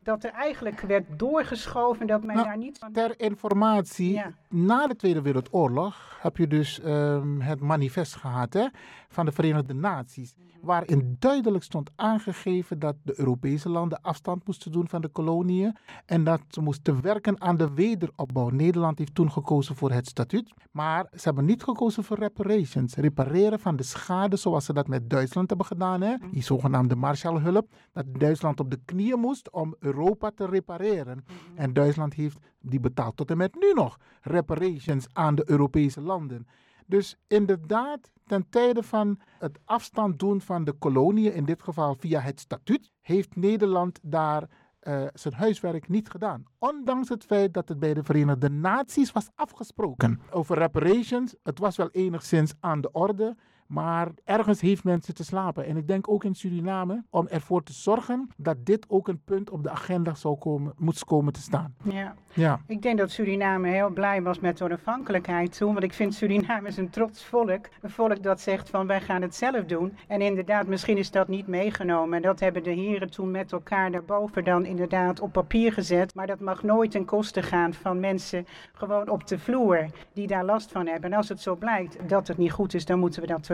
dat 0.03 0.25
er 0.25 0.31
eigenlijk 0.31 0.81
werd 0.81 1.19
doorgeschoven 1.19 2.07
dat 2.07 2.25
men 2.25 2.35
Nou, 2.35 2.47
daar 2.47 2.59
niet 2.59 2.79
van... 2.79 2.93
Ter 2.93 3.21
informatie, 3.21 4.13
Ja. 4.13 4.33
na 4.49 4.87
de 4.87 4.97
Tweede 4.97 5.23
Wereldoorlog 5.23 6.19
heb 6.21 6.37
je 6.37 6.47
dus 6.47 6.81
ehm, 6.81 7.41
het 7.41 7.61
manifest 7.61 8.15
gehad 8.17 8.53
hè, 8.53 8.67
van 9.09 9.25
de 9.25 9.33
Verenigde 9.33 9.75
Naties. 9.75 10.35
Waarin 10.61 11.17
duidelijk 11.19 11.65
stond 11.65 11.91
aangegeven 11.97 12.79
dat 12.79 12.97
de 13.03 13.15
Europese 13.19 13.69
landen 13.69 14.01
afstand 14.01 14.47
moesten 14.47 14.73
doen 14.73 14.89
van 14.89 15.01
de 15.01 15.09
koloniën. 15.09 15.77
En 16.07 16.25
dat 16.25 16.41
ze 16.49 16.61
moesten 16.61 17.01
werken 17.03 17.41
aan 17.41 17.57
de 17.57 17.75
wederopbouw. 17.75 18.49
Nederland 18.49 18.99
heeft 18.99 19.15
toen 19.15 19.31
gekozen 19.33 19.77
voor 19.77 19.91
het 19.93 20.07
statuut. 20.07 20.53
Maar 20.71 21.07
ze 21.11 21.21
hebben 21.23 21.45
niet 21.45 21.63
gekozen 21.63 22.05
voor 22.05 22.19
reparations. 22.19 22.95
Repareren 22.95 23.61
van 23.61 23.77
de 23.77 23.83
schade 23.83 24.37
zoals 24.37 24.65
ze 24.65 24.73
dat 24.73 24.89
met 24.89 25.11
Duitsland 25.11 25.49
hebben 25.49 25.67
gedaan. 25.67 26.01
Hè? 26.01 26.15
Die 26.31 26.43
zogenaamde 26.43 26.97
Marshallhulp. 26.97 27.67
Dat 27.93 28.05
Duitsland 28.09 28.61
op 28.61 28.71
de 28.71 28.79
knieën 28.85 29.19
moest 29.19 29.51
om 29.51 29.75
Europa 29.79 29.91
te 30.35 30.47
repareren. 30.47 31.25
En 31.55 31.73
Duitsland 31.73 32.15
heeft 32.15 32.39
die 32.61 32.81
betaalt 32.81 33.17
tot 33.17 33.31
en 33.31 33.37
met 33.37 33.55
nu 33.55 33.73
nog 33.73 33.99
reparations 34.21 35.07
aan 35.13 35.35
de 35.35 35.43
Europese 35.47 36.01
landen. 36.01 36.47
Dus 36.87 37.17
inderdaad, 37.27 38.13
ten 38.27 38.49
tijde 38.49 38.83
van 38.83 39.21
het 39.39 39.59
afstand 39.65 40.19
doen 40.19 40.41
van 40.41 40.65
de 40.65 40.73
koloniën, 40.73 41.35
in 41.35 41.45
dit 41.45 41.63
geval 41.63 41.95
via 41.99 42.21
het 42.21 42.41
statuut, 42.41 42.91
heeft 43.01 43.37
Nederland 43.37 43.99
daar 44.03 44.49
eh, 44.83 45.05
zijn 45.15 45.35
huiswerk 45.35 45.89
niet 45.89 46.11
gedaan. 46.11 46.45
Ondanks 46.59 47.09
het 47.09 47.25
feit 47.25 47.55
dat 47.55 47.69
het 47.69 47.79
bij 47.79 47.95
de 47.95 48.05
Verenigde 48.05 48.51
Naties 48.51 49.13
was 49.13 49.31
afgesproken. 49.35 50.21
Over 50.31 50.59
reparations, 50.59 51.35
het 51.43 51.59
was 51.59 51.77
wel 51.77 51.91
enigszins 51.91 52.53
aan 52.61 52.81
de 52.81 52.93
orde. 52.93 53.37
Maar 53.67 54.09
ergens 54.25 54.61
heeft 54.61 54.85
men 54.85 55.03
zitten 55.03 55.25
slapen. 55.25 55.67
En 55.67 55.77
ik 55.77 55.87
denk 55.87 56.09
ook 56.09 56.25
in 56.25 56.35
Suriname 56.35 57.03
om 57.11 57.27
ervoor 57.27 57.63
te 57.63 57.73
zorgen 57.73 58.29
dat 58.37 58.57
dit 58.67 58.85
ook 58.89 59.09
een 59.09 59.21
punt 59.25 59.51
op 59.51 59.63
de 59.63 59.71
agenda 59.71 60.15
zou 60.15 60.39
komen, 60.39 60.73
moet 60.77 61.05
komen 61.05 61.33
te 61.33 61.41
staan. 61.41 61.75
Ja. 61.83 62.15
Ja. 62.35 62.61
Ik 62.67 62.83
denk 62.83 62.99
dat 62.99 63.11
Suriname 63.11 63.69
heel 63.69 63.91
blij 63.91 64.23
was 64.23 64.41
met 64.41 64.59
de 64.59 64.65
onafhankelijkheid 64.65 65.57
toen. 65.57 65.73
Want 65.73 65.85
ik 65.85 65.93
vind 65.93 66.15
Suriname 66.15 66.69
is 66.69 66.77
een 66.77 66.91
trots 66.91 67.25
volk. 67.25 67.69
Een 67.81 67.91
volk 67.91 68.23
dat 68.23 68.41
zegt 68.41 68.71
van 68.71 68.87
wij 68.87 69.01
gaan 69.01 69.23
het 69.23 69.35
zelf 69.35 69.65
doen. 69.65 69.97
En 70.09 70.21
inderdaad, 70.21 70.67
misschien 70.67 70.99
is 70.99 71.11
dat 71.11 71.29
niet 71.29 71.47
meegenomen. 71.47 72.17
En 72.17 72.23
dat 72.23 72.41
hebben 72.41 72.63
de 72.63 72.71
heren 72.71 73.11
toen 73.11 73.31
met 73.31 73.53
elkaar 73.53 73.91
daarboven 73.91 74.45
dan 74.45 74.65
inderdaad 74.65 75.21
op 75.21 75.33
papier 75.33 75.73
gezet. 75.73 76.15
Maar 76.15 76.27
dat 76.27 76.41
mag 76.41 76.63
nooit 76.63 76.91
ten 76.91 77.05
koste 77.05 77.43
gaan 77.43 77.75
van 77.75 78.01
mensen 78.01 78.47
gewoon 78.73 79.09
op 79.09 79.27
de 79.27 79.39
vloer 79.39 79.87
die 80.13 80.27
daar 80.27 80.45
last 80.45 80.73
van 80.73 80.87
hebben. 80.87 81.11
En 81.11 81.17
als 81.17 81.29
het 81.29 81.41
zo 81.41 81.57
blijkt 81.57 82.09
dat 82.09 82.29
het 82.29 82.39
niet 82.39 82.53
goed 82.53 82.75
is, 82.75 82.85
dan 82.85 82.99
moeten 82.99 83.21
we 83.21 83.27
dat 83.27 83.47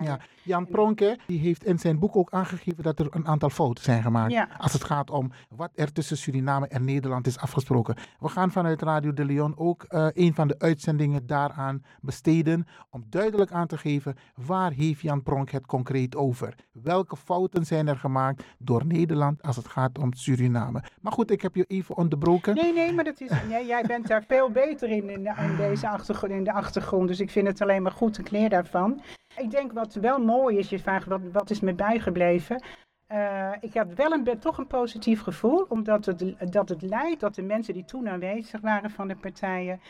Ja, 0.00 0.18
Jan 0.42 0.66
Pronke 0.66 1.18
die 1.26 1.38
heeft 1.38 1.64
in 1.64 1.78
zijn 1.78 1.98
boek 1.98 2.16
ook 2.16 2.30
aangegeven 2.30 2.82
dat 2.82 2.98
er 2.98 3.06
een 3.10 3.26
aantal 3.26 3.50
fouten 3.50 3.84
zijn 3.84 4.02
gemaakt. 4.02 4.32
Ja. 4.32 4.48
Als 4.58 4.72
het 4.72 4.84
gaat 4.84 5.10
om 5.10 5.32
wat 5.48 5.70
er 5.74 5.92
tussen 5.92 6.16
Suriname 6.16 6.68
en 6.68 6.84
Nederland 6.84 7.26
is 7.26 7.38
afgesproken. 7.38 7.96
We 8.18 8.28
gaan 8.28 8.50
vanuit 8.50 8.82
Radio 8.82 9.12
de 9.12 9.24
Leon 9.24 9.58
ook 9.58 9.82
eh, 9.82 10.06
een 10.12 10.34
van 10.34 10.48
de 10.48 10.58
uitzendingen 10.58 11.26
daaraan 11.26 11.82
besteden. 12.00 12.66
Om 12.90 13.04
duidelijk 13.08 13.52
aan 13.52 13.66
te 13.66 13.78
geven 13.78 14.16
waar 14.34 14.72
heeft 14.72 15.00
Jan 15.00 15.22
Pronk 15.22 15.50
het 15.50 15.66
concreet 15.66 16.16
over. 16.16 16.54
Welke 16.72 17.16
fouten 17.16 17.64
zijn 17.66 17.88
er 17.88 17.96
gemaakt 17.96 18.44
door 18.58 18.86
Nederland 18.86 19.42
als 19.42 19.56
het 19.56 19.68
gaat 19.68 19.98
om 19.98 20.14
Suriname. 20.14 20.82
Maar 21.00 21.12
goed, 21.12 21.30
ik 21.30 21.42
heb 21.42 21.54
je 21.54 21.64
even 21.64 21.96
onderbroken. 21.96 22.54
Nee, 22.54 22.72
nee, 22.72 22.92
maar 22.92 23.04
dat 23.04 23.20
is, 23.20 23.30
nee, 23.48 23.66
jij 23.66 23.84
bent 23.86 24.06
daar 24.06 24.24
veel 24.28 24.50
beter 24.50 24.90
in, 24.90 25.10
in, 25.10 25.26
in 25.26 25.56
deze 25.56 25.88
achtergrond, 25.88 26.32
in 26.32 26.44
de 26.44 26.52
achtergrond. 26.52 27.08
Dus 27.08 27.20
ik 27.20 27.30
vind 27.30 27.46
het 27.46 27.60
alleen 27.60 27.82
maar 27.82 27.92
goed, 27.92 28.18
ik 28.18 28.30
leer 28.30 28.48
daarvan. 28.48 29.00
Ik 29.40 29.50
denk 29.50 29.72
wat 29.72 29.94
wel 29.94 30.18
mooi 30.18 30.58
is, 30.58 30.68
je 30.68 30.78
vraagt 30.78 31.06
wat, 31.06 31.20
wat 31.32 31.50
is 31.50 31.60
me 31.60 31.74
bijgebleven. 31.74 32.62
Eh, 33.06 33.52
ik 33.60 33.74
had 33.74 33.94
wel 33.94 34.12
een, 34.12 34.38
toch 34.38 34.58
een 34.58 34.66
positief 34.66 35.20
gevoel, 35.20 35.66
omdat 35.68 36.04
het, 36.04 36.34
dat 36.52 36.68
het 36.68 36.82
leidt 36.82 37.20
dat 37.20 37.34
de 37.34 37.42
mensen 37.42 37.74
die 37.74 37.84
toen 37.84 38.08
aanwezig 38.08 38.60
waren 38.60 38.90
van 38.90 39.08
de 39.08 39.16
partijen, 39.16 39.80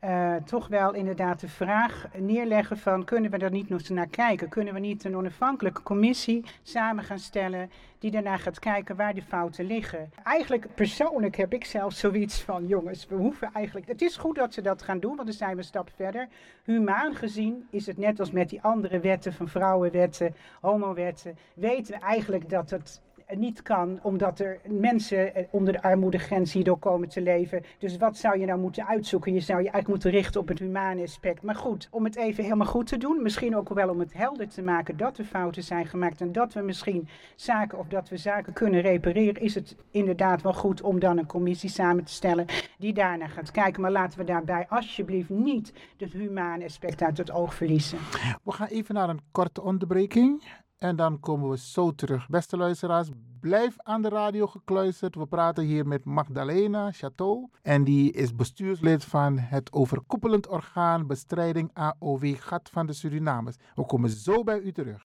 eh, 0.00 0.34
toch 0.34 0.68
wel 0.68 0.94
inderdaad 0.94 1.40
de 1.40 1.48
vraag 1.48 2.06
neerleggen 2.18 2.78
van 2.78 3.04
kunnen 3.04 3.30
we 3.30 3.36
er 3.36 3.50
niet 3.50 3.68
nog 3.68 3.88
naar 3.88 4.08
kijken? 4.08 4.48
Kunnen 4.48 4.74
we 4.74 4.80
niet 4.80 5.04
een 5.04 5.16
onafhankelijke 5.16 5.82
commissie 5.82 6.44
samen 6.62 7.04
gaan 7.04 7.18
stellen 7.18 7.70
die 7.98 8.10
daarna 8.10 8.36
gaat 8.36 8.58
kijken 8.58 8.96
waar 8.96 9.14
de 9.14 9.22
fouten 9.22 9.64
liggen? 9.64 10.10
Eigenlijk 10.22 10.74
persoonlijk 10.74 11.36
heb 11.36 11.52
ik 11.52 11.64
zelf 11.64 11.92
zoiets 11.92 12.40
van 12.40 12.66
jongens, 12.66 13.06
we 13.06 13.14
hoeven 13.14 13.50
eigenlijk, 13.52 13.88
het 13.88 14.02
is 14.02 14.16
goed 14.16 14.36
dat 14.36 14.54
ze 14.54 14.62
dat 14.62 14.82
gaan 14.82 15.00
doen, 15.00 15.16
want 15.16 15.28
dan 15.28 15.36
zijn 15.36 15.52
we 15.52 15.56
een 15.56 15.64
stap 15.64 15.90
verder. 15.96 16.28
Humaan 16.64 17.14
gezien 17.14 17.66
is 17.70 17.86
het 17.86 17.98
net 17.98 18.20
als 18.20 18.30
met 18.30 18.48
die 18.48 18.62
andere 18.62 19.00
wetten 19.00 19.32
van 19.32 19.48
vrouwenwetten, 19.48 20.34
homowetten, 20.60 21.36
weten 21.54 21.94
we 21.94 22.00
eigenlijk 22.00 22.48
dat 22.48 22.70
het 22.70 23.00
niet 23.36 23.62
kan, 23.62 23.98
omdat 24.02 24.38
er 24.38 24.60
mensen 24.64 25.34
eh, 25.34 25.44
onder 25.50 25.72
de 25.72 25.82
armoedegrens 25.82 26.52
hierdoor 26.52 26.78
komen 26.78 27.08
te 27.08 27.20
leven. 27.20 27.62
Dus 27.78 27.96
wat 27.96 28.16
zou 28.16 28.38
je 28.38 28.46
nou 28.46 28.58
moeten 28.58 28.86
uitzoeken? 28.86 29.32
Je 29.32 29.40
zou 29.40 29.58
je 29.58 29.70
eigenlijk 29.70 29.88
moeten 29.88 30.10
richten 30.10 30.40
op 30.40 30.48
het 30.48 30.58
humane 30.58 31.02
aspect. 31.02 31.42
Maar 31.42 31.54
goed, 31.54 31.88
om 31.90 32.04
het 32.04 32.16
even 32.16 32.44
helemaal 32.44 32.66
goed 32.66 32.86
te 32.86 32.96
doen, 32.96 33.22
misschien 33.22 33.56
ook 33.56 33.68
wel 33.68 33.88
om 33.88 34.00
het 34.00 34.12
helder 34.12 34.48
te 34.48 34.62
maken 34.62 34.96
dat 34.96 35.18
er 35.18 35.24
fouten 35.24 35.62
zijn 35.62 35.86
gemaakt 35.86 36.20
en 36.20 36.32
dat 36.32 36.52
we 36.52 36.60
misschien 36.60 37.08
zaken 37.34 37.78
of 37.78 37.86
dat 37.86 38.08
we 38.08 38.16
zaken 38.16 38.52
kunnen 38.52 38.80
repareren, 38.80 39.42
is 39.42 39.54
het 39.54 39.76
inderdaad 39.90 40.42
wel 40.42 40.54
goed 40.54 40.82
om 40.82 41.00
dan 41.00 41.18
een 41.18 41.26
commissie 41.26 41.70
samen 41.70 42.04
te 42.04 42.12
stellen 42.12 42.46
die 42.78 42.92
daarna 42.92 43.26
gaat 43.26 43.50
kijken. 43.50 43.82
Maar 43.82 43.90
laten 43.90 44.18
we 44.18 44.24
daarbij 44.24 44.66
alsjeblieft 44.68 45.28
niet 45.28 45.72
het 45.96 46.12
humane 46.12 46.64
aspect 46.64 47.02
uit 47.02 47.18
het 47.18 47.30
oog 47.30 47.54
verliezen. 47.54 47.98
We 48.44 48.52
gaan 48.52 48.66
even 48.66 48.94
naar 48.94 49.08
een 49.08 49.20
korte 49.32 49.62
onderbreking. 49.62 50.42
En 50.80 50.96
dan 50.96 51.20
komen 51.20 51.50
we 51.50 51.58
zo 51.58 51.94
terug. 51.94 52.28
Beste 52.28 52.56
luisteraars, 52.56 53.08
blijf 53.40 53.76
aan 53.78 54.02
de 54.02 54.08
radio 54.08 54.46
gekluisterd. 54.46 55.14
We 55.14 55.26
praten 55.26 55.64
hier 55.64 55.86
met 55.86 56.04
Magdalena 56.04 56.92
Chateau. 56.92 57.48
En 57.62 57.84
die 57.84 58.12
is 58.12 58.34
bestuurslid 58.34 59.04
van 59.04 59.38
het 59.38 59.72
overkoepelend 59.72 60.48
orgaan 60.48 61.06
bestrijding 61.06 61.70
AOW 61.72 62.34
Gat 62.36 62.68
van 62.72 62.86
de 62.86 62.92
Surinamers. 62.92 63.56
We 63.74 63.86
komen 63.86 64.10
zo 64.10 64.42
bij 64.42 64.58
u 64.60 64.72
terug. 64.72 65.02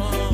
song. 0.00 0.29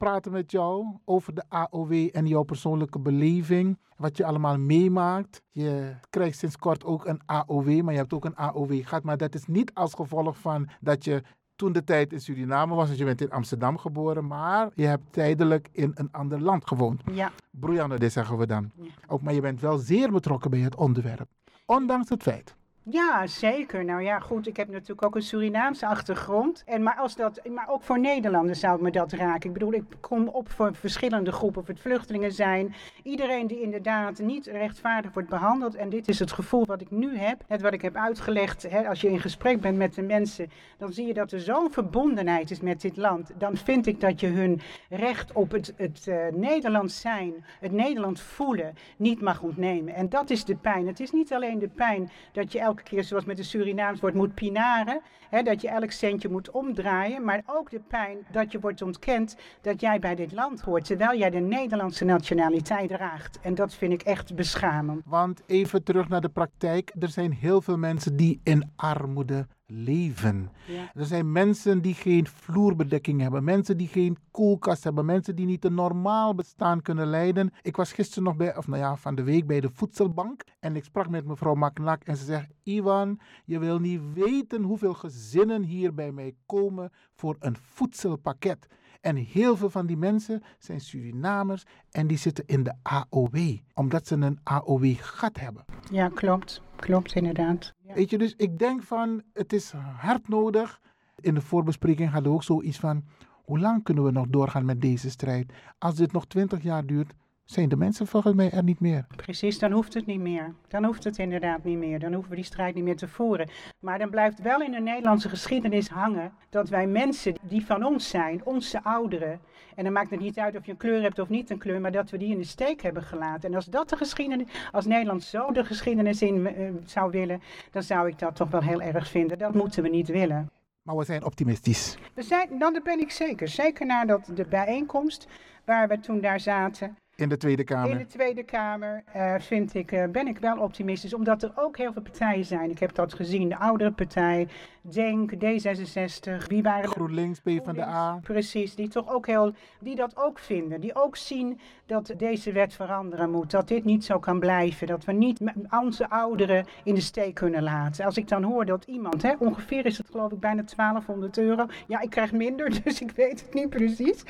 Praten 0.00 0.32
met 0.32 0.50
jou 0.50 0.86
over 1.04 1.34
de 1.34 1.44
AOW 1.48 2.08
en 2.12 2.26
jouw 2.26 2.42
persoonlijke 2.42 2.98
beleving. 2.98 3.78
Wat 3.96 4.16
je 4.16 4.24
allemaal 4.24 4.58
meemaakt. 4.58 5.42
Je 5.50 5.94
krijgt 6.10 6.38
sinds 6.38 6.56
kort 6.56 6.84
ook 6.84 7.06
een 7.06 7.20
AOW, 7.26 7.80
maar 7.80 7.92
je 7.92 7.98
hebt 7.98 8.12
ook 8.12 8.24
een 8.24 8.36
AOW 8.36 8.84
gehad. 8.84 9.02
Maar 9.02 9.16
dat 9.16 9.34
is 9.34 9.46
niet 9.46 9.74
als 9.74 9.94
gevolg 9.94 10.38
van 10.38 10.68
dat 10.80 11.04
je 11.04 11.22
toen 11.56 11.72
de 11.72 11.84
tijd 11.84 12.12
in 12.12 12.20
Suriname 12.20 12.74
was. 12.74 12.88
Dus 12.88 12.98
je 12.98 13.04
bent 13.04 13.20
in 13.20 13.30
Amsterdam 13.30 13.78
geboren, 13.78 14.26
maar 14.26 14.70
je 14.74 14.86
hebt 14.86 15.12
tijdelijk 15.12 15.68
in 15.72 15.90
een 15.94 16.08
ander 16.10 16.40
land 16.40 16.66
gewoond. 16.66 17.02
Ja. 17.12 17.30
Broeiande, 17.50 17.98
dit 17.98 18.12
zeggen 18.12 18.38
we 18.38 18.46
dan. 18.46 18.70
Ook, 19.06 19.22
maar 19.22 19.34
je 19.34 19.40
bent 19.40 19.60
wel 19.60 19.78
zeer 19.78 20.12
betrokken 20.12 20.50
bij 20.50 20.60
het 20.60 20.76
onderwerp. 20.76 21.28
Ondanks 21.66 22.08
het 22.08 22.22
feit 22.22 22.58
ja, 22.82 23.26
zeker. 23.26 23.84
Nou 23.84 24.02
ja, 24.02 24.18
goed, 24.18 24.46
ik 24.46 24.56
heb 24.56 24.68
natuurlijk 24.68 25.04
ook 25.04 25.14
een 25.14 25.22
Surinaamse 25.22 25.86
achtergrond. 25.86 26.62
En, 26.66 26.82
maar, 26.82 26.96
als 26.96 27.16
dat, 27.16 27.40
maar 27.48 27.68
ook 27.68 27.82
voor 27.82 28.00
Nederlanders 28.00 28.60
zou 28.60 28.76
ik 28.76 28.80
me 28.80 28.90
dat 28.90 29.12
raken. 29.12 29.48
Ik 29.48 29.52
bedoel, 29.52 29.72
ik 29.72 29.84
kom 30.00 30.28
op 30.28 30.50
voor 30.50 30.74
verschillende 30.74 31.32
groepen, 31.32 31.60
of 31.60 31.66
het 31.66 31.80
vluchtelingen 31.80 32.32
zijn. 32.32 32.74
Iedereen 33.02 33.46
die 33.46 33.60
inderdaad 33.60 34.18
niet 34.18 34.46
rechtvaardig 34.46 35.12
wordt 35.12 35.28
behandeld. 35.28 35.74
En 35.74 35.88
dit 35.88 36.08
is 36.08 36.18
het 36.18 36.32
gevoel 36.32 36.66
wat 36.66 36.80
ik 36.80 36.90
nu 36.90 37.16
heb, 37.16 37.42
het 37.46 37.60
wat 37.60 37.72
ik 37.72 37.82
heb 37.82 37.96
uitgelegd. 37.96 38.62
Hè, 38.70 38.88
als 38.88 39.00
je 39.00 39.10
in 39.10 39.20
gesprek 39.20 39.60
bent 39.60 39.76
met 39.76 39.94
de 39.94 40.02
mensen, 40.02 40.50
dan 40.78 40.92
zie 40.92 41.06
je 41.06 41.14
dat 41.14 41.32
er 41.32 41.40
zo'n 41.40 41.72
verbondenheid 41.72 42.50
is 42.50 42.60
met 42.60 42.80
dit 42.80 42.96
land. 42.96 43.30
Dan 43.38 43.56
vind 43.56 43.86
ik 43.86 44.00
dat 44.00 44.20
je 44.20 44.26
hun 44.26 44.60
recht 44.88 45.32
op 45.32 45.50
het, 45.50 45.74
het 45.76 46.06
uh, 46.08 46.26
Nederlands 46.32 47.00
zijn, 47.00 47.32
het 47.60 47.72
Nederland 47.72 48.20
voelen, 48.20 48.74
niet 48.96 49.20
mag 49.20 49.42
ontnemen. 49.42 49.94
En 49.94 50.08
dat 50.08 50.30
is 50.30 50.44
de 50.44 50.56
pijn. 50.56 50.86
Het 50.86 51.00
is 51.00 51.10
niet 51.10 51.32
alleen 51.32 51.58
de 51.58 51.68
pijn 51.68 52.10
dat 52.32 52.52
je 52.52 52.58
elke 52.70 52.82
keer, 52.82 53.04
zoals 53.04 53.24
met 53.24 53.36
de 53.36 53.42
Surinaams 53.42 54.00
wordt, 54.00 54.16
moet 54.16 54.34
pinaren. 54.34 55.00
Hè, 55.30 55.42
dat 55.42 55.60
je 55.60 55.68
elk 55.68 55.90
centje 55.90 56.28
moet 56.28 56.50
omdraaien. 56.50 57.24
Maar 57.24 57.42
ook 57.46 57.70
de 57.70 57.80
pijn 57.80 58.18
dat 58.32 58.52
je 58.52 58.60
wordt 58.60 58.82
ontkend 58.82 59.36
dat 59.60 59.80
jij 59.80 59.98
bij 59.98 60.14
dit 60.14 60.32
land 60.32 60.60
hoort. 60.60 60.84
Terwijl 60.84 61.18
jij 61.18 61.30
de 61.30 61.38
Nederlandse 61.38 62.04
nationaliteit 62.04 62.88
draagt. 62.88 63.38
En 63.40 63.54
dat 63.54 63.74
vind 63.74 63.92
ik 63.92 64.02
echt 64.02 64.34
beschamend. 64.34 65.02
Want 65.04 65.42
even 65.46 65.82
terug 65.84 66.08
naar 66.08 66.20
de 66.20 66.28
praktijk. 66.28 66.92
Er 66.98 67.08
zijn 67.08 67.32
heel 67.32 67.60
veel 67.60 67.76
mensen 67.78 68.16
die 68.16 68.40
in 68.42 68.70
armoede 68.76 69.46
leven. 69.70 70.50
Er 70.94 71.04
zijn 71.04 71.32
mensen 71.32 71.82
die 71.82 71.94
geen 71.94 72.26
vloerbedekking 72.26 73.20
hebben, 73.20 73.44
mensen 73.44 73.76
die 73.76 73.88
geen 73.88 74.16
koelkast 74.30 74.84
hebben, 74.84 75.04
mensen 75.04 75.36
die 75.36 75.46
niet 75.46 75.64
een 75.64 75.74
normaal 75.74 76.34
bestaan 76.34 76.82
kunnen 76.82 77.06
leiden. 77.06 77.52
Ik 77.62 77.76
was 77.76 77.92
gisteren 77.92 78.24
nog 78.24 78.36
bij, 78.36 78.56
of 78.56 78.66
nou 78.66 78.80
ja, 78.80 78.96
van 78.96 79.14
de 79.14 79.22
week 79.22 79.46
bij 79.46 79.60
de 79.60 79.70
voedselbank 79.72 80.42
en 80.60 80.76
ik 80.76 80.84
sprak 80.84 81.08
met 81.08 81.26
mevrouw 81.26 81.54
Maknak 81.54 82.02
en 82.02 82.16
ze 82.16 82.24
zegt: 82.24 82.52
Ivan, 82.62 83.20
je 83.44 83.58
wil 83.58 83.78
niet 83.78 84.00
weten 84.14 84.62
hoeveel 84.62 84.94
gezinnen 84.94 85.62
hier 85.62 85.94
bij 85.94 86.12
mij 86.12 86.34
komen 86.46 86.90
voor 87.14 87.36
een 87.38 87.56
voedselpakket. 87.56 88.66
En 89.00 89.16
heel 89.16 89.56
veel 89.56 89.70
van 89.70 89.86
die 89.86 89.96
mensen 89.96 90.42
zijn 90.58 90.80
Surinamers 90.80 91.64
en 91.90 92.06
die 92.06 92.18
zitten 92.18 92.44
in 92.46 92.62
de 92.62 92.74
AOW, 92.82 93.56
omdat 93.74 94.06
ze 94.06 94.14
een 94.14 94.38
AOW-gat 94.42 95.40
hebben. 95.40 95.64
Ja, 95.90 96.08
klopt. 96.08 96.62
Klopt, 96.80 97.14
inderdaad. 97.14 97.74
Weet 97.94 98.10
je, 98.10 98.18
dus 98.18 98.34
ik 98.36 98.58
denk 98.58 98.82
van, 98.82 99.22
het 99.32 99.52
is 99.52 99.72
hard 99.96 100.28
nodig. 100.28 100.80
In 101.20 101.34
de 101.34 101.40
voorbespreking 101.40 102.10
hadden 102.10 102.30
we 102.30 102.36
ook 102.36 102.42
zoiets 102.42 102.78
van, 102.78 103.04
hoe 103.44 103.58
lang 103.58 103.82
kunnen 103.82 104.04
we 104.04 104.10
nog 104.10 104.26
doorgaan 104.28 104.64
met 104.64 104.80
deze 104.80 105.10
strijd? 105.10 105.52
Als 105.78 105.94
dit 105.94 106.12
nog 106.12 106.26
twintig 106.26 106.62
jaar 106.62 106.86
duurt, 106.86 107.14
zijn 107.50 107.68
de 107.68 107.76
mensen 107.76 108.06
volgens 108.06 108.34
mij 108.34 108.50
er 108.50 108.62
niet 108.62 108.80
meer. 108.80 109.06
Precies, 109.16 109.58
dan 109.58 109.72
hoeft 109.72 109.94
het 109.94 110.06
niet 110.06 110.20
meer. 110.20 110.54
Dan 110.68 110.84
hoeft 110.84 111.04
het 111.04 111.18
inderdaad 111.18 111.64
niet 111.64 111.78
meer. 111.78 111.98
Dan 111.98 112.12
hoeven 112.12 112.30
we 112.30 112.36
die 112.36 112.44
strijd 112.44 112.74
niet 112.74 112.84
meer 112.84 112.96
te 112.96 113.08
voeren. 113.08 113.48
Maar 113.80 113.98
dan 113.98 114.10
blijft 114.10 114.42
wel 114.42 114.62
in 114.62 114.70
de 114.70 114.80
Nederlandse 114.80 115.28
geschiedenis 115.28 115.88
hangen 115.88 116.32
dat 116.50 116.68
wij 116.68 116.86
mensen 116.86 117.34
die 117.42 117.66
van 117.66 117.84
ons 117.84 118.08
zijn, 118.08 118.44
onze 118.44 118.82
ouderen, 118.82 119.40
en 119.74 119.84
dan 119.84 119.92
maakt 119.92 120.10
het 120.10 120.20
niet 120.20 120.38
uit 120.38 120.56
of 120.56 120.64
je 120.64 120.70
een 120.70 120.76
kleur 120.76 121.02
hebt 121.02 121.18
of 121.18 121.28
niet 121.28 121.50
een 121.50 121.58
kleur, 121.58 121.80
maar 121.80 121.92
dat 121.92 122.10
we 122.10 122.18
die 122.18 122.32
in 122.32 122.38
de 122.38 122.44
steek 122.44 122.82
hebben 122.82 123.02
gelaten. 123.02 123.48
En 123.48 123.54
als 123.54 123.64
dat 123.64 123.88
de 123.88 123.96
geschiedenis, 123.96 124.46
als 124.72 124.86
Nederland 124.86 125.22
zo 125.22 125.52
de 125.52 125.64
geschiedenis 125.64 126.22
in 126.22 126.36
uh, 126.36 126.70
zou 126.84 127.10
willen, 127.10 127.42
dan 127.70 127.82
zou 127.82 128.08
ik 128.08 128.18
dat 128.18 128.36
toch 128.36 128.50
wel 128.50 128.62
heel 128.62 128.80
erg 128.80 129.08
vinden. 129.08 129.38
Dat 129.38 129.54
moeten 129.54 129.82
we 129.82 129.88
niet 129.88 130.08
willen. 130.08 130.50
Maar 130.82 130.96
we 130.96 131.04
zijn 131.04 131.24
optimistisch. 131.24 131.98
We 132.14 132.22
zijn, 132.22 132.58
nou, 132.58 132.72
dat 132.72 132.82
ben 132.82 133.00
ik 133.00 133.10
zeker. 133.10 133.48
Zeker 133.48 133.86
nadat 133.86 134.30
de 134.34 134.44
bijeenkomst 134.44 135.26
waar 135.64 135.88
we 135.88 136.00
toen 136.00 136.20
daar 136.20 136.40
zaten. 136.40 136.96
In 137.20 137.28
de 137.28 137.36
Tweede 137.36 137.64
Kamer. 137.64 137.90
In 137.90 137.98
de 137.98 138.06
Tweede 138.06 138.42
Kamer 138.42 139.02
uh, 139.16 139.34
vind 139.38 139.74
ik, 139.74 139.92
uh, 139.92 140.04
ben 140.04 140.26
ik 140.26 140.38
wel 140.38 140.58
optimistisch, 140.58 141.14
omdat 141.14 141.42
er 141.42 141.52
ook 141.54 141.76
heel 141.76 141.92
veel 141.92 142.02
partijen 142.02 142.44
zijn. 142.44 142.70
Ik 142.70 142.78
heb 142.78 142.94
dat 142.94 143.14
gezien, 143.14 143.48
de 143.48 143.56
oudere 143.56 143.92
partij, 143.92 144.48
Denk, 144.82 145.34
D66, 145.34 146.46
wie 146.46 146.62
waren 146.62 146.90
GroenLinks, 146.90 147.40
PvdA. 147.40 148.18
Precies, 148.22 148.74
die 148.74 148.88
toch 148.88 149.08
ook 149.08 149.26
heel, 149.26 149.52
die 149.80 149.96
dat 149.96 150.16
ook 150.16 150.38
vinden. 150.38 150.80
Die 150.80 150.94
ook 150.94 151.16
zien 151.16 151.60
dat 151.86 152.14
deze 152.16 152.52
wet 152.52 152.74
veranderen 152.74 153.30
moet, 153.30 153.50
dat 153.50 153.68
dit 153.68 153.84
niet 153.84 154.04
zo 154.04 154.18
kan 154.18 154.38
blijven, 154.38 154.86
dat 154.86 155.04
we 155.04 155.12
niet 155.12 155.40
onze 155.80 156.10
ouderen 156.10 156.66
in 156.84 156.94
de 156.94 157.00
steek 157.00 157.34
kunnen 157.34 157.62
laten. 157.62 158.04
Als 158.04 158.16
ik 158.16 158.28
dan 158.28 158.42
hoor 158.42 158.64
dat 158.64 158.84
iemand, 158.84 159.22
hè, 159.22 159.32
ongeveer 159.38 159.86
is 159.86 159.98
het 159.98 160.06
geloof 160.10 160.32
ik 160.32 160.40
bijna 160.40 160.62
1200 160.62 161.38
euro, 161.38 161.66
ja 161.86 162.00
ik 162.00 162.10
krijg 162.10 162.32
minder, 162.32 162.70
dus 162.84 163.00
ik 163.00 163.10
weet 163.10 163.40
het 163.40 163.54
niet 163.54 163.70
precies, 163.70 164.22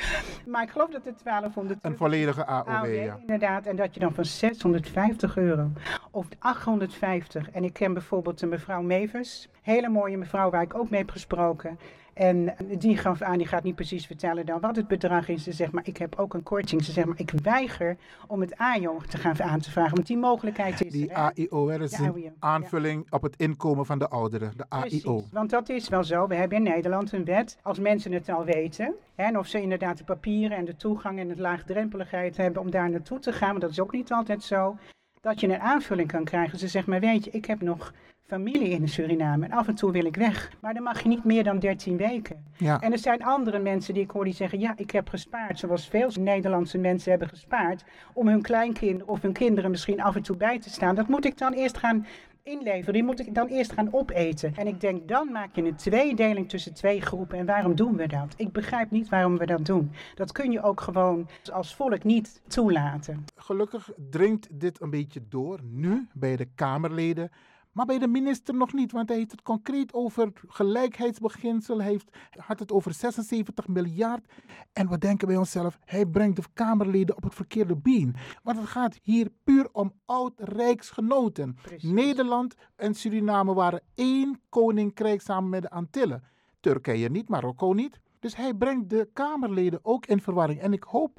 maar 0.46 0.62
ik 0.62 0.70
geloof 0.70 0.90
dat 0.90 1.04
het 1.04 1.20
1200 1.24 1.78
Een 1.82 1.96
volledige 1.96 2.46
AOW. 2.46 2.79
Inderdaad, 3.20 3.66
en 3.66 3.76
dat 3.76 3.94
je 3.94 4.00
dan 4.00 4.14
van 4.14 4.24
650 4.24 5.36
euro 5.36 5.70
of 6.10 6.26
850. 6.38 7.50
En 7.50 7.64
ik 7.64 7.72
ken 7.72 7.92
bijvoorbeeld 7.92 8.38
de 8.38 8.46
mevrouw 8.46 8.82
Mevers, 8.82 9.48
hele 9.62 9.88
mooie 9.88 10.16
mevrouw 10.16 10.50
waar 10.50 10.62
ik 10.62 10.74
ook 10.74 10.90
mee 10.90 11.00
heb 11.00 11.10
gesproken. 11.10 11.78
En 12.20 12.54
die 12.78 12.96
gaf 12.96 13.22
aan, 13.22 13.38
die 13.38 13.46
gaat 13.46 13.62
niet 13.62 13.74
precies 13.74 14.06
vertellen 14.06 14.46
dan 14.46 14.60
wat 14.60 14.76
het 14.76 14.88
bedrag 14.88 15.28
is. 15.28 15.42
Ze 15.42 15.52
zegt, 15.52 15.72
maar 15.72 15.86
ik 15.86 15.96
heb 15.96 16.18
ook 16.18 16.34
een 16.34 16.42
korting. 16.42 16.84
Ze 16.84 16.92
zegt, 16.92 17.06
maar 17.06 17.18
ik 17.18 17.30
weiger 17.42 17.96
om 18.26 18.40
het 18.40 18.56
AIO 18.56 19.00
te 19.08 19.16
gaan 19.16 19.42
aan 19.42 19.60
te 19.60 19.70
vragen. 19.70 19.94
Want 19.94 20.06
die 20.06 20.16
mogelijkheid 20.16 20.84
is 20.84 20.92
Die 20.92 21.16
AIO, 21.16 21.68
er 21.68 21.82
is 21.82 21.98
een 21.98 22.32
aanvulling 22.38 23.06
op 23.10 23.22
het 23.22 23.36
inkomen 23.36 23.86
van 23.86 23.98
de 23.98 24.08
ouderen. 24.08 24.52
De 24.56 24.64
AIO. 24.68 24.80
Precies, 24.80 25.04
want 25.32 25.50
dat 25.50 25.68
is 25.68 25.88
wel 25.88 26.04
zo. 26.04 26.26
We 26.26 26.34
hebben 26.34 26.58
in 26.58 26.72
Nederland 26.72 27.12
een 27.12 27.24
wet, 27.24 27.58
als 27.62 27.78
mensen 27.78 28.12
het 28.12 28.28
al 28.28 28.44
weten. 28.44 28.94
Hè, 29.14 29.24
en 29.24 29.38
of 29.38 29.46
ze 29.46 29.62
inderdaad 29.62 29.98
de 29.98 30.04
papieren 30.04 30.56
en 30.56 30.64
de 30.64 30.76
toegang 30.76 31.18
en 31.18 31.28
het 31.28 31.38
laagdrempeligheid 31.38 32.36
hebben 32.36 32.62
om 32.62 32.70
daar 32.70 32.90
naartoe 32.90 33.18
te 33.18 33.32
gaan. 33.32 33.48
Want 33.48 33.60
dat 33.60 33.70
is 33.70 33.80
ook 33.80 33.92
niet 33.92 34.12
altijd 34.12 34.42
zo. 34.42 34.76
Dat 35.20 35.40
je 35.40 35.48
een 35.48 35.60
aanvulling 35.60 36.08
kan 36.08 36.24
krijgen. 36.24 36.58
Ze 36.58 36.68
zegt, 36.68 36.86
maar 36.86 37.00
weet 37.00 37.24
je, 37.24 37.30
ik 37.30 37.44
heb 37.44 37.60
nog 37.60 37.92
familie 38.30 38.68
in 38.68 38.88
Suriname. 38.88 39.44
En 39.44 39.52
af 39.52 39.68
en 39.68 39.74
toe 39.74 39.92
wil 39.92 40.04
ik 40.04 40.16
weg. 40.16 40.52
Maar 40.60 40.74
dan 40.74 40.82
mag 40.82 41.02
je 41.02 41.08
niet 41.08 41.24
meer 41.24 41.44
dan 41.44 41.58
13 41.58 41.96
weken. 41.96 42.44
Ja. 42.56 42.80
En 42.80 42.92
er 42.92 42.98
zijn 42.98 43.24
andere 43.24 43.58
mensen 43.58 43.94
die 43.94 44.02
ik 44.02 44.10
hoor 44.10 44.24
die 44.24 44.34
zeggen: 44.34 44.58
Ja, 44.60 44.72
ik 44.76 44.90
heb 44.90 45.08
gespaard. 45.08 45.58
Zoals 45.58 45.88
veel 45.88 46.10
Nederlandse 46.20 46.78
mensen 46.78 47.10
hebben 47.10 47.28
gespaard. 47.28 47.84
Om 48.12 48.28
hun 48.28 48.42
kleinkinderen 48.42 49.08
of 49.08 49.22
hun 49.22 49.32
kinderen 49.32 49.70
misschien 49.70 50.02
af 50.02 50.16
en 50.16 50.22
toe 50.22 50.36
bij 50.36 50.58
te 50.58 50.70
staan. 50.70 50.94
Dat 50.94 51.08
moet 51.08 51.24
ik 51.24 51.38
dan 51.38 51.52
eerst 51.52 51.76
gaan 51.78 52.06
inleveren. 52.42 52.92
Die 52.92 53.02
moet 53.02 53.20
ik 53.20 53.34
dan 53.34 53.46
eerst 53.46 53.72
gaan 53.72 53.92
opeten. 53.92 54.54
En 54.56 54.66
ik 54.66 54.80
denk, 54.80 55.08
dan 55.08 55.32
maak 55.32 55.54
je 55.54 55.64
een 55.64 55.76
tweedeling 55.76 56.48
tussen 56.48 56.74
twee 56.74 57.00
groepen. 57.00 57.38
En 57.38 57.46
waarom 57.46 57.74
doen 57.74 57.96
we 57.96 58.06
dat? 58.06 58.34
Ik 58.36 58.52
begrijp 58.52 58.90
niet 58.90 59.08
waarom 59.08 59.38
we 59.38 59.46
dat 59.46 59.66
doen. 59.66 59.92
Dat 60.14 60.32
kun 60.32 60.50
je 60.50 60.62
ook 60.62 60.80
gewoon 60.80 61.28
als 61.52 61.74
volk 61.74 62.04
niet 62.04 62.42
toelaten. 62.46 63.24
Gelukkig 63.36 63.90
dringt 64.10 64.48
dit 64.50 64.80
een 64.80 64.90
beetje 64.90 65.20
door 65.28 65.60
nu 65.62 66.06
bij 66.12 66.36
de 66.36 66.46
Kamerleden. 66.54 67.30
Maar 67.72 67.86
bij 67.86 67.98
de 67.98 68.08
minister 68.08 68.54
nog 68.54 68.72
niet, 68.72 68.92
want 68.92 69.08
hij 69.08 69.18
heeft 69.18 69.30
het 69.30 69.42
concreet 69.42 69.92
over 69.94 70.32
gelijkheidsbeginsel, 70.46 71.80
hij 71.80 71.90
heeft, 71.90 72.16
had 72.30 72.58
het 72.58 72.72
over 72.72 72.94
76 72.94 73.68
miljard. 73.68 74.32
En 74.72 74.88
we 74.88 74.98
denken 74.98 75.26
bij 75.26 75.36
onszelf, 75.36 75.78
hij 75.84 76.06
brengt 76.06 76.36
de 76.36 76.42
Kamerleden 76.52 77.16
op 77.16 77.22
het 77.22 77.34
verkeerde 77.34 77.76
been. 77.76 78.14
Want 78.42 78.58
het 78.58 78.66
gaat 78.66 78.98
hier 79.02 79.30
puur 79.44 79.68
om 79.72 79.92
oud-rijksgenoten. 80.04 81.56
Nederland 81.78 82.54
en 82.76 82.94
Suriname 82.94 83.54
waren 83.54 83.82
één 83.94 84.40
koninkrijk 84.48 85.20
samen 85.20 85.50
met 85.50 85.62
de 85.62 85.70
Antillen. 85.70 86.24
Turkije 86.60 87.10
niet, 87.10 87.28
Marokko 87.28 87.72
niet. 87.72 88.00
Dus 88.18 88.36
hij 88.36 88.54
brengt 88.54 88.90
de 88.90 89.08
Kamerleden 89.12 89.80
ook 89.82 90.06
in 90.06 90.20
verwarring. 90.20 90.60
En 90.60 90.72
ik 90.72 90.82
hoop 90.82 91.18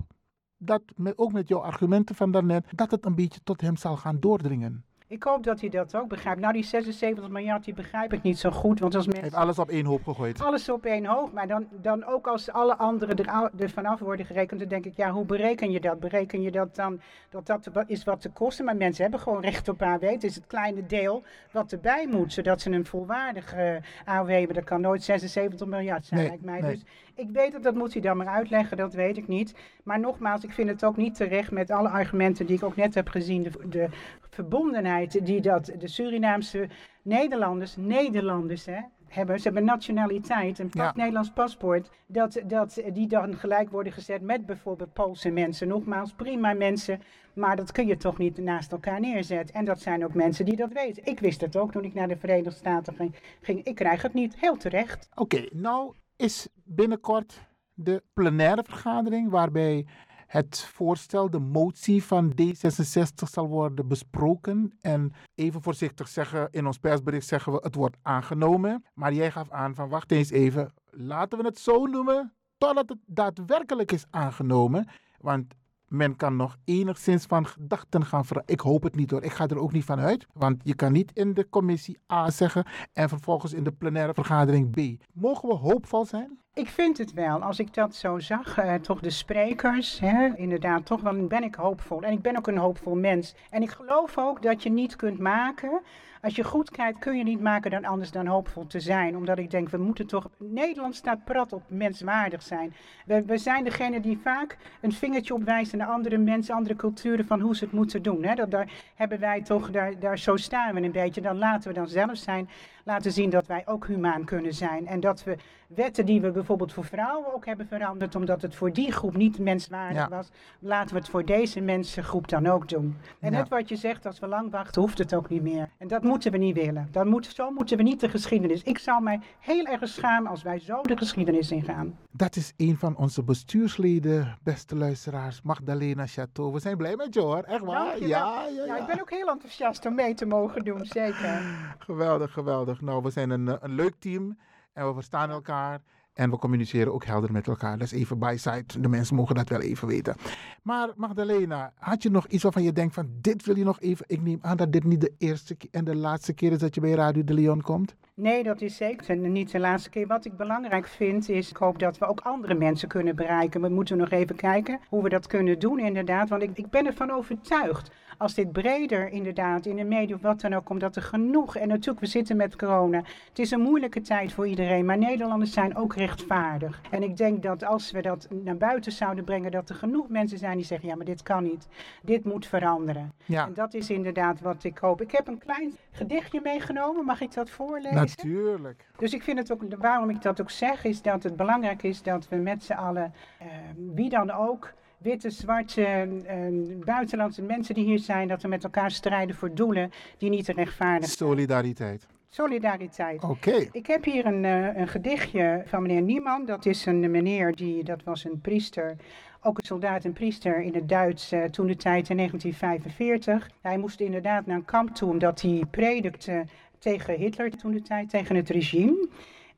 dat, 0.58 0.82
ook 1.16 1.32
met 1.32 1.48
jouw 1.48 1.60
argumenten 1.60 2.16
van 2.16 2.32
daarnet, 2.32 2.68
dat 2.72 2.92
het 2.92 3.06
een 3.06 3.16
beetje 3.16 3.40
tot 3.44 3.62
hem 3.62 3.78
zal 3.78 3.98
gaan 3.98 4.20
doordringen. 4.20 4.86
Ik 5.12 5.24
hoop 5.24 5.44
dat 5.44 5.60
hij 5.60 5.70
dat 5.70 5.96
ook 5.96 6.08
begrijpt. 6.08 6.40
Nou, 6.40 6.54
die 6.54 6.64
76 6.64 7.30
miljard, 7.30 7.64
die 7.64 7.74
begrijp 7.74 8.14
ik 8.14 8.22
niet 8.22 8.40
zo 8.40 8.52
goed. 8.52 8.80
Want 8.80 8.96
als 8.96 9.06
mensen... 9.06 9.24
Heeft 9.24 9.36
alles 9.36 9.60
op 9.60 9.70
één 9.70 9.86
hoop 9.86 10.04
gegooid. 10.04 10.42
Alles 10.42 10.70
op 10.70 10.86
één 10.86 11.06
hoop. 11.06 11.34
Maar 11.34 11.48
dan, 11.48 11.68
dan 11.82 12.06
ook 12.06 12.28
als 12.28 12.52
alle 12.52 12.78
anderen 12.78 13.18
er, 13.18 13.52
er 13.58 13.70
vanaf 13.70 14.00
worden 14.00 14.26
gerekend, 14.26 14.60
dan 14.60 14.70
denk 14.70 14.86
ik, 14.86 14.96
ja, 14.96 15.12
hoe 15.12 15.26
bereken 15.26 15.72
je 15.72 15.80
dat? 15.80 16.00
Bereken 16.00 16.42
je 16.42 16.52
dat 16.52 16.76
dan, 16.76 17.02
dat 17.30 17.46
dat 17.46 17.84
is 17.88 18.04
wat 18.04 18.22
te 18.22 18.30
kosten? 18.30 18.66
Maar 18.66 18.76
mensen 18.76 19.02
hebben 19.02 19.20
gewoon 19.20 19.42
recht 19.42 19.70
op 19.70 19.82
AW. 19.82 20.02
Het 20.02 20.24
is 20.24 20.36
het 20.36 20.48
kleine 20.48 20.86
deel 20.86 21.24
wat 21.52 21.72
erbij 21.72 22.08
moet, 22.08 22.34
zodat 22.34 22.62
ze 22.62 22.72
een 22.72 22.86
volwaardige 22.86 23.82
AW 24.06 24.30
hebben. 24.30 24.56
Dat 24.56 24.64
kan 24.64 24.82
nooit 24.82 25.04
76 25.04 25.68
miljard 25.68 26.06
zijn, 26.06 26.28
lijkt 26.28 26.44
mij. 26.44 26.62
Dus 26.62 26.84
ik 27.16 27.30
weet 27.32 27.52
dat, 27.52 27.64
dat 27.64 27.76
moet 27.76 27.94
hij 27.94 28.02
dan 28.02 28.18
maar 28.18 28.28
uitleggen, 28.28 28.78
dat 28.78 28.94
weet 28.94 29.18
ik 29.18 29.28
niet. 29.28 29.56
Maar 29.84 30.00
nogmaals, 30.00 30.44
ik 30.44 30.52
vind 30.52 30.70
het 30.70 30.86
ook 30.86 30.98
niet 30.98 31.16
terecht 31.16 31.52
met 31.52 31.72
alle 31.72 31.90
argumenten 31.90 32.46
die 32.46 32.56
ik 32.56 32.64
ook 32.64 32.76
net 32.76 32.96
heb 32.96 33.10
gezien. 33.10 33.44
De, 33.44 33.68
de 33.70 33.88
verbondenheid 34.30 35.26
die 35.26 35.42
dat 35.42 35.72
de 35.78 35.88
Surinaamse 35.88 36.68
Nederlanders, 37.02 37.76
Nederlanders 37.76 38.66
hè, 38.66 38.80
hebben, 39.08 39.38
ze 39.38 39.44
hebben 39.44 39.66
nationaliteit, 39.66 40.60
een 40.60 40.70
Ja. 40.72 40.94
Nederlands 40.96 41.32
paspoort, 41.32 41.90
dat, 42.06 42.42
dat 42.46 42.82
die 42.94 43.08
dan 43.08 43.36
gelijk 43.36 43.70
worden 43.70 43.94
gezet 43.94 44.22
met 44.22 44.46
bijvoorbeeld 44.46 44.94
Poolse 44.94 45.30
mensen. 45.30 45.68
Nogmaals, 45.68 46.14
prima 46.14 46.54
mensen, 46.54 47.02
maar 47.34 47.56
dat 47.56 47.72
kun 47.72 47.88
je 47.88 47.98
toch 47.98 48.18
niet 48.18 48.38
naast 48.38 48.72
elkaar 48.72 49.00
neerzetten. 49.00 49.56
En 49.56 49.66
dat 49.66 49.82
zijn 49.82 50.04
ook 50.04 50.14
mensen 50.14 50.46
die 50.46 50.56
dat 50.56 50.74
weten. 50.74 51.06
Ik 51.06 51.20
wist 51.20 51.42
het 51.42 51.56
ook 51.56 51.72
toen 51.72 51.84
ik 51.84 51.94
naar 51.94 52.08
de 52.08 52.18
Verenigde 52.18 52.52
Staten 52.52 52.96
ging. 52.96 53.16
ging. 53.42 53.64
Ik 53.64 53.76
krijg 53.76 54.02
het 54.02 54.14
niet, 54.14 54.40
heel 54.40 54.58
terecht. 54.58 55.10
Oké, 55.16 55.48
nou 55.52 55.94
is 56.22 56.48
binnenkort 56.64 57.50
de 57.74 58.04
plenaire 58.14 58.64
vergadering 58.64 59.30
waarbij 59.30 59.86
het 60.28 60.60
voorstel, 60.74 61.30
de 61.30 61.40
motie 61.40 62.04
van 62.04 62.34
D66 62.42 63.30
zal 63.32 63.48
worden 63.48 63.88
besproken. 63.88 64.78
En 64.82 65.14
even 65.36 65.62
voorzichtig 65.62 66.08
zeggen, 66.08 66.48
in 66.52 66.66
ons 66.66 66.78
persbericht 66.78 67.28
zeggen 67.28 67.52
we 67.52 67.60
het 67.62 67.76
wordt 67.76 67.98
aangenomen. 68.02 68.86
Maar 68.94 69.14
jij 69.14 69.32
gaf 69.32 69.50
aan 69.50 69.76
van 69.76 69.90
wacht 69.90 70.12
eens 70.12 70.30
even, 70.30 70.74
laten 70.90 71.38
we 71.38 71.46
het 71.46 71.60
zo 71.60 71.86
noemen 71.86 72.34
totdat 72.58 72.90
het 72.90 73.00
daadwerkelijk 73.06 73.92
is 73.92 74.06
aangenomen. 74.10 74.88
Want 75.18 75.54
men 75.92 76.16
kan 76.16 76.36
nog 76.36 76.58
enigszins 76.66 77.26
van 77.26 77.48
gedachten 77.48 78.06
gaan 78.06 78.26
veranderen. 78.26 78.58
Ik 78.58 78.62
hoop 78.62 78.84
het 78.84 78.96
niet 78.96 79.12
hoor. 79.12 79.24
Ik 79.24 79.32
ga 79.32 79.48
er 79.48 79.60
ook 79.60 79.72
niet 79.72 79.86
van 79.86 80.00
uit. 80.00 80.28
Want 80.34 80.62
je 80.64 80.76
kan 80.76 80.92
niet 80.92 81.12
in 81.14 81.34
de 81.34 81.50
commissie 81.50 81.98
A 82.12 82.30
zeggen 82.30 82.66
en 82.94 83.10
vervolgens 83.10 83.54
in 83.54 83.64
de 83.64 83.72
plenaire 83.72 84.14
vergadering 84.14 84.72
B. 84.72 85.04
Mogen 85.14 85.50
we 85.50 85.56
hoopvol 85.56 86.06
zijn? 86.06 86.40
Ik 86.54 86.70
vind 86.70 86.98
het 86.98 87.14
wel. 87.14 87.44
Als 87.44 87.60
ik 87.60 87.74
dat 87.74 87.96
zo 87.96 88.20
zag, 88.20 88.58
eh, 88.58 88.74
toch 88.74 89.00
de 89.00 89.10
sprekers, 89.10 90.00
hè, 90.00 90.36
inderdaad, 90.36 90.86
toch 90.86 91.02
wel 91.02 91.28
ben 91.28 91.44
ik 91.44 91.56
hoopvol. 91.56 92.02
En 92.02 92.12
ik 92.12 92.22
ben 92.22 92.38
ook 92.38 92.48
een 92.48 92.58
hoopvol 92.58 92.96
mens. 92.96 93.36
En 93.50 93.62
ik 93.62 93.70
geloof 93.70 94.18
ook 94.18 94.42
dat 94.42 94.64
je 94.64 94.70
niet 94.70 94.96
kunt 94.96 95.20
maken. 95.20 95.82
Als 96.22 96.36
je 96.36 96.44
goed 96.44 96.70
kijkt, 96.70 97.00
kun 97.00 97.18
je 97.18 97.24
niet 97.24 97.42
maken 97.42 97.72
dan 97.72 97.86
anders 97.86 98.12
dan 98.12 98.28
hoopvol 98.28 98.68
te 98.68 98.80
zijn. 98.80 99.18
Omdat 99.18 99.38
ik 99.38 99.52
denk, 99.52 99.70
we 99.70 99.78
moeten 99.78 100.08
toch. 100.08 100.30
Nederland 100.38 100.96
staat 100.96 101.24
prat 101.24 101.54
op 101.54 101.64
menswaardig 101.68 102.42
zijn. 102.42 102.74
We, 103.06 103.24
we 103.26 103.38
zijn 103.38 103.64
degene 103.64 104.00
die 104.00 104.20
vaak 104.24 104.58
een 104.82 104.92
vingertje 104.92 105.34
opwijst 105.34 105.74
naar 105.74 105.88
andere 105.88 106.18
mensen, 106.18 106.56
andere 106.56 106.76
culturen 106.76 107.26
van 107.26 107.40
hoe 107.40 107.56
ze 107.56 107.64
het 107.64 107.74
moeten 107.74 108.02
doen. 108.02 108.24
Hè. 108.24 108.36
Dat, 108.36 108.52
daar 108.52 108.70
hebben 108.96 109.20
wij 109.20 109.42
toch, 109.42 109.72
daar, 109.72 110.00
daar 110.00 110.20
zo 110.20 110.36
staan 110.36 110.74
we 110.74 110.82
een 110.82 110.92
beetje. 110.92 111.22
Dan 111.22 111.38
laten 111.38 111.68
we 111.68 111.76
dan 111.76 111.88
zelf 111.88 112.18
zijn, 112.18 112.50
laten 112.86 113.12
zien 113.12 113.30
dat 113.30 113.48
wij 113.48 113.62
ook 113.66 113.88
humaan 113.88 114.26
kunnen 114.26 114.54
zijn. 114.54 114.88
En 114.88 115.00
dat 115.00 115.24
we 115.24 115.36
wetten 115.68 116.06
die 116.06 116.22
we 116.22 116.32
bijvoorbeeld 116.32 116.74
voor 116.74 116.86
vrouwen 116.86 117.34
ook 117.36 117.46
hebben 117.46 117.68
veranderd, 117.68 118.16
omdat 118.16 118.42
het 118.42 118.56
voor 118.56 118.74
die 118.74 118.92
groep 118.92 119.16
niet 119.16 119.40
menswaardig 119.40 119.98
Ja. 119.98 120.10
was, 120.10 120.30
laten 120.60 120.94
we 120.94 121.00
het 121.00 121.10
voor 121.10 121.26
deze 121.26 121.62
mensengroep 121.62 122.28
dan 122.28 122.48
ook 122.48 122.70
doen. 122.70 122.98
En 123.20 123.32
Ja. 123.32 123.38
net 123.38 123.50
wat 123.50 123.70
je 123.70 123.76
zegt, 123.76 124.06
als 124.06 124.20
we 124.20 124.28
lang 124.28 124.52
wachten, 124.52 124.82
hoeft 124.82 124.98
het 124.98 125.14
ook 125.16 125.30
niet 125.30 125.42
meer. 125.42 125.70
En 125.78 125.88
dat 125.88 126.04
moeten 126.04 126.32
we 126.32 126.38
niet 126.38 126.56
willen. 126.56 126.88
Dan 126.92 127.08
moet, 127.08 127.26
zo 127.26 127.52
moeten 127.52 127.78
we 127.78 127.84
niet 127.84 128.00
de 128.00 128.10
geschiedenis. 128.10 128.64
Ik 128.64 128.78
zou 128.78 129.04
mij 129.04 129.20
heel 129.40 129.66
erg 129.66 129.88
schamen 129.88 130.30
als 130.32 130.44
wij 130.44 130.60
zo 130.60 130.82
de 130.82 130.98
geschiedenis 130.98 131.52
ingaan. 131.52 131.98
Dat 132.12 132.36
is 132.36 132.54
een 132.58 132.78
van 132.78 132.96
onze 132.98 133.24
bestuursleden, 133.24 134.38
beste 134.44 134.76
luisteraars, 134.76 135.42
Magdalena 135.42 136.08
Chateau. 136.08 136.52
We 136.54 136.60
zijn 136.60 136.78
blij 136.78 136.96
met 136.96 137.14
je 137.14 137.20
hoor, 137.22 137.44
echt 137.44 137.64
waar? 137.64 138.00
Ja, 138.00 138.08
ja, 138.08 138.46
Ja, 138.56 138.66
ja. 138.66 138.78
ik 138.78 138.86
ben 138.86 139.02
ook 139.02 139.10
heel 139.10 139.30
enthousiast 139.30 139.86
om 139.86 139.96
mee 139.96 140.14
te 140.14 140.26
mogen 140.26 140.64
doen, 140.64 140.86
zeker. 140.86 141.42
Geweldig, 141.80 142.32
geweldig. 142.34 142.71
Nou, 142.80 143.04
we 143.04 143.10
zijn 143.10 143.30
een, 143.30 143.48
eh, 143.48 143.56
een 143.60 143.76
leuk 143.76 143.96
team 144.00 144.38
en 144.74 144.88
we 144.88 144.94
verstaan 144.94 145.30
elkaar. 145.30 145.82
En 146.14 146.30
we 146.30 146.38
communiceren 146.38 146.94
ook 146.94 147.06
helder 147.06 147.32
met 147.32 147.48
elkaar. 147.48 147.78
Dat 147.78 147.92
is 147.92 148.00
even 148.00 148.20
by 148.20 148.36
side. 148.38 148.80
De 148.80 148.88
mensen 148.88 149.16
mogen 149.16 149.36
dat 149.36 149.50
wel 149.50 149.62
even 149.62 149.88
weten. 149.88 150.16
Maar 150.64 150.90
Magdalena, 150.96 151.74
had 151.76 152.04
je 152.04 152.10
nog 152.10 152.28
iets 152.28 152.44
waarvan 152.44 152.64
je 152.64 152.72
denkt 152.72 152.94
van 152.94 153.10
dit 153.22 153.46
wil 153.46 153.58
je 153.58 153.64
nog 153.64 153.80
even... 153.80 154.06
Ik 154.08 154.22
neem 154.22 154.40
aan 154.42 154.58
dat 154.58 154.72
dit 154.72 154.84
niet 154.84 155.02
de 155.02 155.14
eerste 155.18 155.58
en 155.72 155.84
de 155.84 155.96
laatste 155.96 156.34
keer 156.34 156.52
is 156.52 156.60
dat 156.60 156.76
je 156.76 156.82
bij 156.82 156.92
Radio 156.92 157.24
de 157.24 157.34
Leon 157.34 157.62
komt. 157.62 157.96
Nee, 158.14 158.44
dat 158.44 158.62
is 158.62 158.76
zeker 158.76 159.18
niet 159.18 159.52
de 159.52 159.60
laatste 159.60 159.90
keer. 159.90 160.08
Wat 160.08 160.26
ik 160.26 160.38
belangrijk 160.38 160.88
vind 160.88 161.30
is, 161.30 161.50
ik 161.50 161.58
hoop 161.58 161.80
dat 161.80 161.98
we 161.98 162.08
ook 162.08 162.20
andere 162.20 162.54
mensen 162.54 162.88
kunnen 162.88 163.16
bereiken. 163.16 163.62
We 163.62 163.70
moeten 163.70 163.98
nog 163.98 164.10
even 164.10 164.36
kijken 164.36 164.80
hoe 164.90 165.04
we 165.04 165.10
dat 165.10 165.28
kunnen 165.28 165.60
doen 165.60 165.80
inderdaad. 165.80 166.30
Want 166.30 166.44
ik, 166.44 166.58
ik 166.58 166.70
ben 166.70 166.86
ervan 166.86 167.12
overtuigd, 167.12 167.92
als 168.22 168.34
dit 168.34 168.52
breder 168.52 169.10
inderdaad 169.10 169.66
in 169.66 169.76
de 169.76 169.84
media 169.84 170.16
of 170.16 170.22
wat 170.22 170.42
dan 170.42 170.54
ook, 170.54 170.70
omdat 170.70 170.96
er 170.96 171.02
genoeg... 171.02 171.56
En 171.56 171.68
natuurlijk, 171.68 172.00
we 172.00 172.06
zitten 172.06 172.38
met 172.38 172.56
corona. 172.56 173.04
Het 173.30 173.40
is 173.40 173.52
een 173.52 173.62
moeilijke 173.62 174.02
tijd 174.02 174.34
voor 174.34 174.48
iedereen, 174.48 174.86
maar 174.86 174.98
Nederlanders 174.98 175.54
zijn 175.54 175.76
ook 175.76 175.96
rechtvaardig. 175.96 176.82
En 176.90 177.04
ik 177.04 177.18
denk 177.18 177.44
dat 177.44 177.64
als 177.64 177.92
we 177.92 178.02
dat 178.02 178.28
naar 178.44 178.58
buiten 178.58 178.92
zouden 178.92 179.24
brengen, 179.24 179.52
dat 179.52 179.70
er 179.70 179.76
genoeg 179.76 180.10
mensen 180.10 180.38
zijn 180.38 180.58
die 180.58 180.66
zeggen, 180.66 180.90
ja, 180.90 180.96
maar 180.96 181.06
dit 181.06 181.24
kan 181.24 181.44
niet. 181.44 181.68
Dit 182.02 182.26
moet 182.26 182.46
veranderen. 182.46 183.14
Ja. 183.26 183.46
En 183.46 183.54
dat 183.54 183.74
is 183.74 183.90
inderdaad 183.90 184.42
wat 184.42 184.64
ik 184.64 184.78
hoop. 184.78 185.02
Ik 185.02 185.12
heb 185.12 185.28
een 185.28 185.38
klein 185.38 185.76
gedichtje 185.92 186.40
meegenomen, 186.44 187.06
mag 187.06 187.22
ik 187.22 187.34
dat 187.34 187.50
voorlezen? 187.50 187.96
Natuurlijk. 187.96 188.86
Dus 188.98 189.14
ik 189.14 189.24
vind 189.24 189.38
het 189.38 189.52
ook, 189.52 189.62
waarom 189.78 190.10
ik 190.10 190.22
dat 190.22 190.42
ook 190.42 190.50
zeg, 190.50 190.84
is 190.84 191.02
dat 191.02 191.24
het 191.24 191.36
belangrijk 191.36 191.84
is 191.84 192.02
dat 192.04 192.30
we 192.30 192.36
met 192.36 192.64
z'n 192.64 192.74
allen, 192.74 193.14
eh, 193.40 193.48
wie 193.94 194.10
dan 194.10 194.32
ook, 194.32 194.74
witte, 195.02 195.30
zwarte, 195.30 195.84
eh, 195.84 196.38
buitenlandse 196.86 197.42
mensen 197.42 197.76
die 197.76 197.86
hier 197.86 198.00
zijn, 198.00 198.28
dat 198.28 198.42
we 198.42 198.48
met 198.48 198.64
elkaar 198.64 198.92
strijden 198.92 199.36
voor 199.36 199.54
doelen 199.54 199.92
die 200.18 200.30
niet 200.30 200.46
te 200.46 200.54
rechtvaardig 200.54 201.10
zijn. 201.10 201.30
Solidariteit. 201.30 202.08
Solidariteit. 202.30 203.24
Oké. 203.24 203.68
Ik 203.72 203.88
heb 203.88 204.04
hier 204.04 204.26
een, 204.26 204.46
eh, 204.46 204.76
een 204.76 204.88
gedichtje 204.88 205.64
van 205.66 205.82
meneer 205.82 206.02
Nieman. 206.02 206.46
Dat 206.46 206.66
is 206.66 206.86
een 206.86 207.12
meneer 207.12 207.56
die, 207.56 207.84
dat 207.84 208.04
was 208.04 208.24
een 208.24 208.42
priester, 208.42 208.96
ook 209.42 209.58
een 209.58 209.66
soldaat 209.66 210.06
en 210.06 210.14
priester 210.14 210.62
in 210.62 210.74
het 210.74 210.90
Duits 210.90 211.32
eh, 211.32 211.44
toen 211.44 211.68
de 211.68 211.76
tijd 211.76 212.10
in 212.10 212.16
1945. 212.16 213.50
Hij 213.62 213.78
moest 213.78 214.00
inderdaad 214.00 214.46
naar 214.46 214.56
een 214.56 214.66
kamp 214.66 214.96
toe 214.96 215.10
omdat 215.10 215.42
hij 215.42 215.64
predikte 215.72 216.46
tegen 216.80 217.16
Hitler 217.16 217.50
toen 217.50 217.72
de 217.72 217.82
tijd, 217.82 218.10
tegen 218.10 218.36
het 218.36 218.50
regime. 218.50 219.08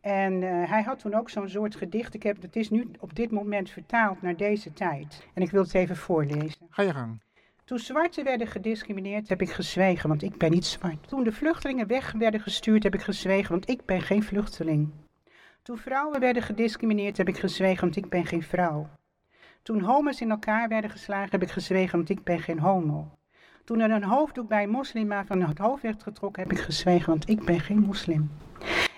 En 0.04 0.44
eh, 0.44 0.70
hij 0.70 0.84
had 0.84 1.00
toen 1.00 1.14
ook 1.14 1.30
zo'n 1.30 1.50
soort 1.50 1.76
gedicht. 1.76 2.14
Ik 2.14 2.24
heb, 2.24 2.42
het 2.42 2.56
is 2.56 2.70
nu 2.70 2.92
op 3.00 3.16
dit 3.16 3.32
moment 3.32 3.70
vertaald 3.70 4.22
naar 4.22 4.36
deze 4.36 4.74
tijd. 4.74 5.28
En 5.34 5.42
ik 5.42 5.52
wil 5.52 5.62
het 5.62 5.74
even 5.74 5.96
voorlezen. 5.96 6.68
Ga 6.70 6.82
je 6.82 6.94
gang. 6.94 7.22
Toen 7.66 7.80
zwarten 7.80 8.24
werden 8.24 8.48
gediscrimineerd, 8.48 9.30
heb 9.30 9.42
ik 9.42 9.52
gezwegen, 9.52 10.10
want 10.10 10.24
ik 10.24 10.38
ben 10.38 10.52
niet 10.52 10.66
zwart. 10.66 11.08
Toen 11.08 11.24
de 11.24 11.32
vluchtelingen 11.32 11.88
weg 11.88 12.12
werden 12.12 12.40
gestuurd, 12.40 12.84
heb 12.84 12.94
ik 12.94 13.02
gezwegen, 13.02 13.52
want 13.52 13.70
ik 13.70 13.86
ben 13.86 14.02
geen 14.02 14.24
vluchteling. 14.24 14.90
Toen 15.62 15.78
vrouwen 15.78 16.20
werden 16.20 16.44
gediscrimineerd, 16.44 17.18
heb 17.18 17.28
ik 17.28 17.38
gezwegen, 17.38 17.82
want 17.82 17.96
ik 17.96 18.10
ben 18.10 18.26
geen 18.26 18.44
vrouw. 18.44 18.90
Toen 19.62 19.82
homo's 19.82 20.22
in 20.22 20.30
elkaar 20.30 20.68
werden 20.68 20.90
geslagen, 20.90 21.32
heb 21.32 21.42
ik 21.42 21.52
gezwegen, 21.52 21.98
want 21.98 22.10
ik 22.10 22.24
ben 22.24 22.40
geen 22.40 22.60
homo. 22.60 23.12
Toen 23.64 23.80
er 23.80 23.92
een 23.92 24.04
hoofddoek 24.04 24.48
bij 24.48 24.64
een 24.64 24.70
moslima 24.70 25.26
van 25.26 25.42
het 25.42 25.58
hoofd 25.58 25.82
werd 25.82 26.04
getrokken, 26.04 26.44
heb 26.44 26.52
ik 26.52 26.60
gezwegen, 26.60 27.10
want 27.10 27.30
ik 27.30 27.46
ben 27.46 27.60
geen 27.60 27.80
moslim. 27.80 28.32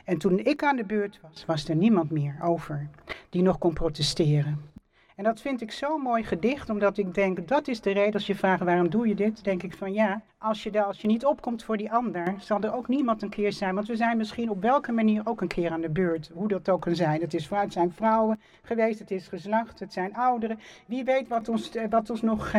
En 0.06 0.18
toen 0.18 0.40
ik 0.40 0.64
aan 0.64 0.76
de 0.76 0.86
beurt 0.86 1.20
was, 1.22 1.46
was 1.46 1.70
er 1.70 1.76
niemand 1.76 2.12
meer 2.12 2.38
over 2.42 2.90
die 3.30 3.42
nog 3.42 3.58
kon 3.58 3.74
protesteren. 3.74 4.74
En 5.16 5.24
dat 5.24 5.42
vind 5.42 5.62
ik 5.62 5.72
zo'n 5.72 6.02
mooi 6.02 6.24
gedicht, 6.24 6.70
omdat 6.70 6.98
ik 6.98 7.14
denk, 7.14 7.48
dat 7.48 7.68
is 7.68 7.82
de 7.82 7.92
reden 7.92 8.14
als 8.14 8.28
je 8.28 8.36
vraagt 8.36 8.64
waarom 8.64 8.90
doe 8.90 9.08
je 9.08 9.16
dit, 9.16 9.44
denk 9.44 9.64
ik 9.64 9.74
van 9.74 9.94
ja, 9.94 10.22
als 10.38 10.64
je, 10.64 10.84
als 10.84 11.02
je 11.02 11.08
niet 11.08 11.26
opkomt 11.26 11.64
voor 11.64 11.78
die 11.78 11.92
ander, 11.92 12.36
zal 12.40 12.62
er 12.62 12.74
ook 12.74 12.88
niemand 12.88 13.22
een 13.22 13.30
keer 13.30 13.54
zijn. 13.54 13.76
Want 13.76 13.88
we 13.88 13.96
zijn 13.96 14.18
misschien 14.18 14.50
op 14.50 14.62
welke 14.62 14.92
manier 14.92 15.22
ook 15.26 15.42
een 15.42 15.48
keer 15.48 15.72
aan 15.72 15.82
de 15.82 15.90
beurt, 15.90 16.32
hoe 16.34 16.48
dat 16.48 16.70
ook 16.70 16.82
kan 16.82 16.96
zijn. 16.96 17.22
Het, 17.22 17.34
is, 17.34 17.50
zijn 17.68 17.92
vrouwen 17.92 18.40
geweest, 18.62 19.00
het 19.00 19.12
is 19.12 19.28
geslacht, 19.28 19.80
het 19.80 19.94
zijn 19.94 20.16
ouderen. 20.16 20.60
Wie 20.86 21.04
weet 21.04 21.28
wat 21.28 21.50
ons, 21.50 21.76
eh, 21.76 21.90
wat 21.90 22.10
ons 22.10 22.22
nog 22.22 22.52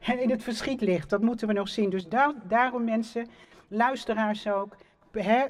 eh, 0.00 0.20
in 0.22 0.30
het 0.30 0.42
verschiet 0.42 0.80
ligt, 0.80 1.10
dat 1.10 1.20
moeten 1.20 1.46
we 1.46 1.52
nog 1.52 1.68
zien. 1.68 1.90
Dus 1.90 2.08
daar, 2.08 2.32
daarom 2.48 2.84
mensen, 2.84 3.26
luisteraars 3.68 4.48
ook, 4.48 4.76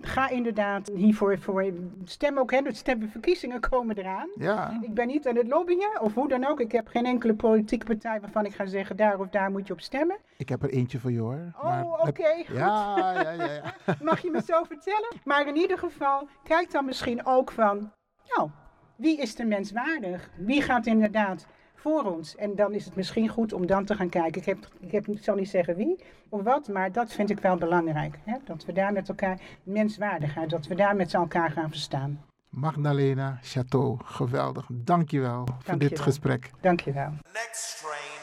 Ga 0.01 0.29
inderdaad 0.29 0.91
hiervoor 0.95 1.39
voor 1.39 1.73
stem 2.05 2.39
ook. 2.39 2.51
Hè, 2.51 2.63
de 2.63 2.75
stemverkiezingen 2.75 3.61
komen 3.61 3.99
eraan. 3.99 4.29
Ja. 4.37 4.79
Ik 4.83 4.95
ben 4.95 5.07
niet 5.07 5.29
aan 5.29 5.37
het 5.37 5.49
lobbyen 5.49 6.01
of 6.01 6.15
hoe 6.15 6.29
dan 6.29 6.47
ook. 6.47 6.61
Ik 6.61 6.73
heb 6.73 6.89
geen 6.89 7.07
enkele 7.07 7.35
politieke 7.35 7.87
partij 7.87 8.21
waarvan 8.21 8.45
ik 8.45 8.55
ga 8.55 8.67
zeggen 8.67 8.97
daar 8.97 9.19
of 9.21 9.29
daar 9.29 9.51
moet 9.51 9.67
je 9.67 9.73
op 9.73 9.81
stemmen. 9.81 10.19
Ik 10.37 10.49
heb 10.49 10.63
er 10.63 10.71
eentje 10.71 10.99
voor 10.99 11.13
je 11.13 11.21
hoor. 11.21 11.53
Oh, 11.63 11.93
oké. 12.07 12.35
goed. 12.47 12.57
Ja, 12.57 13.13
ja, 13.15 13.31
ja, 13.31 13.45
ja. 13.45 13.75
Mag 14.03 14.23
je 14.23 14.31
me 14.31 14.43
zo 14.43 14.63
vertellen? 14.63 15.17
Maar 15.25 15.47
in 15.47 15.57
ieder 15.57 15.79
geval, 15.79 16.29
kijk 16.43 16.71
dan 16.71 16.85
misschien 16.85 17.27
ook 17.27 17.51
van, 17.51 17.93
nou, 18.37 18.51
wie 18.97 19.21
is 19.21 19.35
de 19.35 19.45
menswaardig? 19.45 20.31
Wie 20.37 20.63
gaat 20.63 20.87
inderdaad 20.87 21.47
voor 21.81 22.05
ons. 22.05 22.37
En 22.37 22.55
dan 22.55 22.73
is 22.73 22.85
het 22.85 22.97
misschien 22.97 23.29
goed 23.29 23.53
om 23.53 23.67
dan 23.67 23.85
te 23.85 23.95
gaan 23.95 24.09
kijken. 24.09 24.41
Ik, 24.41 24.47
heb, 24.47 24.59
ik, 24.81 24.93
heb, 24.93 25.07
zal 25.21 25.35
niet 25.35 25.49
zeggen 25.51 25.77
wie 25.77 26.05
of 26.29 26.43
wat, 26.43 26.69
maar 26.69 26.93
dat 26.93 27.13
vind 27.13 27.31
ik 27.31 27.39
wel 27.39 27.57
belangrijk. 27.57 28.19
Hè? 28.25 28.37
Dat 28.45 28.65
we 28.65 28.73
daar 28.73 28.93
met 28.93 29.09
elkaar 29.09 29.41
menswaardigheid, 29.63 30.51
dat 30.51 30.67
we 30.67 30.75
daar 30.75 30.97
met 30.97 31.15
elkaar 31.15 31.51
gaan 31.51 31.69
verstaan. 31.71 32.25
Magdalena 32.49 33.39
Chateau, 33.43 33.99
geweldig. 34.05 34.67
Dankjewel 34.69 35.45
Dank 35.45 35.63
voor 35.63 35.79
dit 35.79 35.91
wel. 35.91 36.03
gesprek. 36.03 36.51
Dankjewel. 36.61 37.13
Next 37.33 37.81
train 37.83 38.21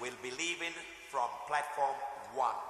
will 0.00 0.16
be 0.22 0.28
leaving 0.36 0.74
from 1.08 1.28
platform 1.46 1.96
1. 2.36 2.69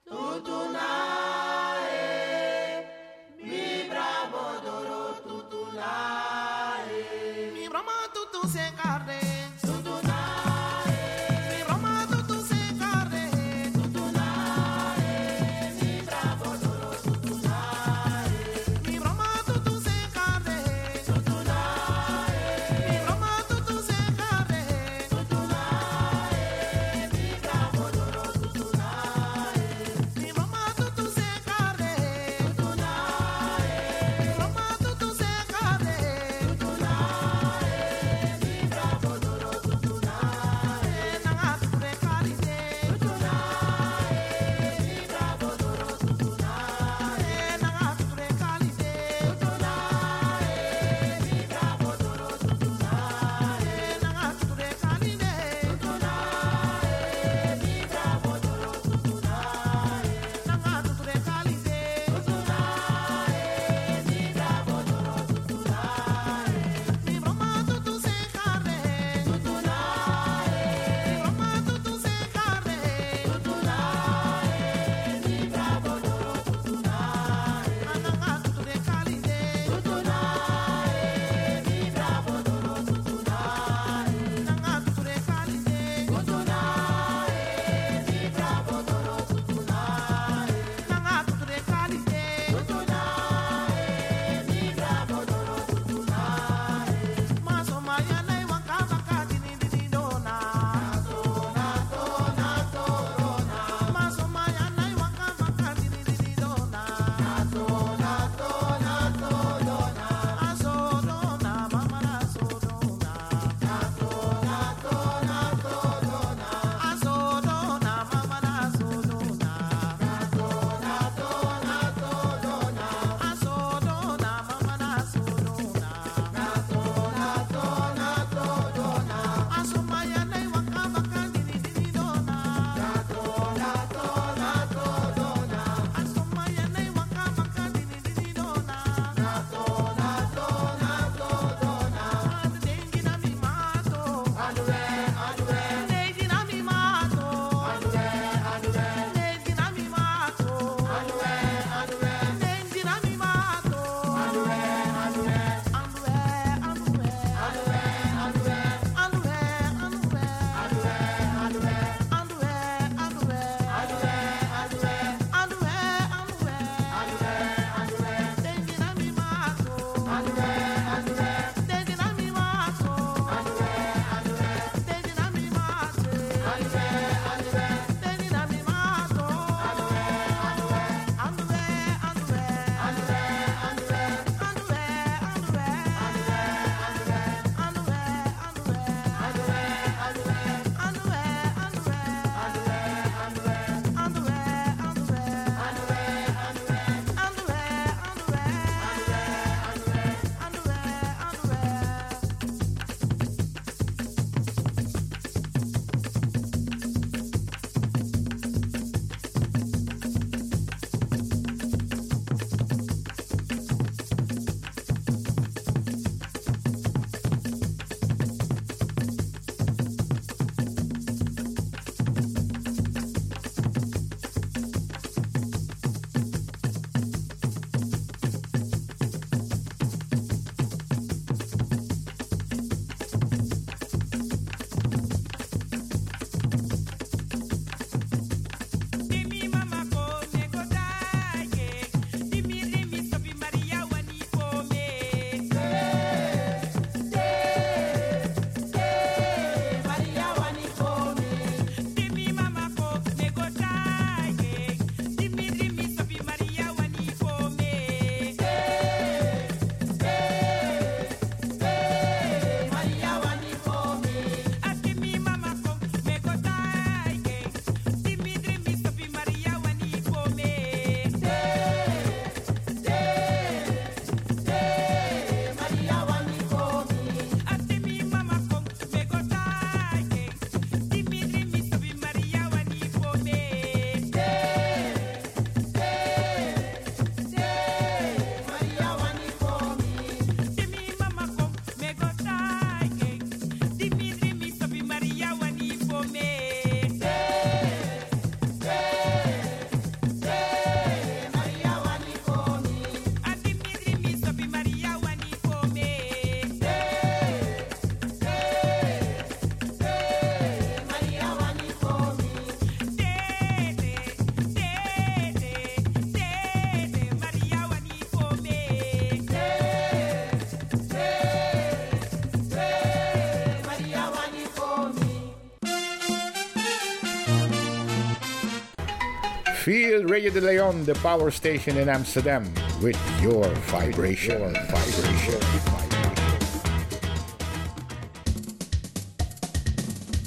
Feel 329.61 330.05
Radio 330.05 330.31
de 330.31 330.41
Leon, 330.41 330.85
the 330.85 330.95
power 331.03 331.29
station 331.29 331.77
in 331.77 331.87
Amsterdam, 331.87 332.51
with 332.81 332.97
your 333.21 333.47
vibration. 333.69 334.39
Your 334.39 334.49
vibration. 334.49 335.39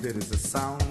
There 0.00 0.16
is 0.16 0.30
a 0.30 0.38
sound 0.38 0.83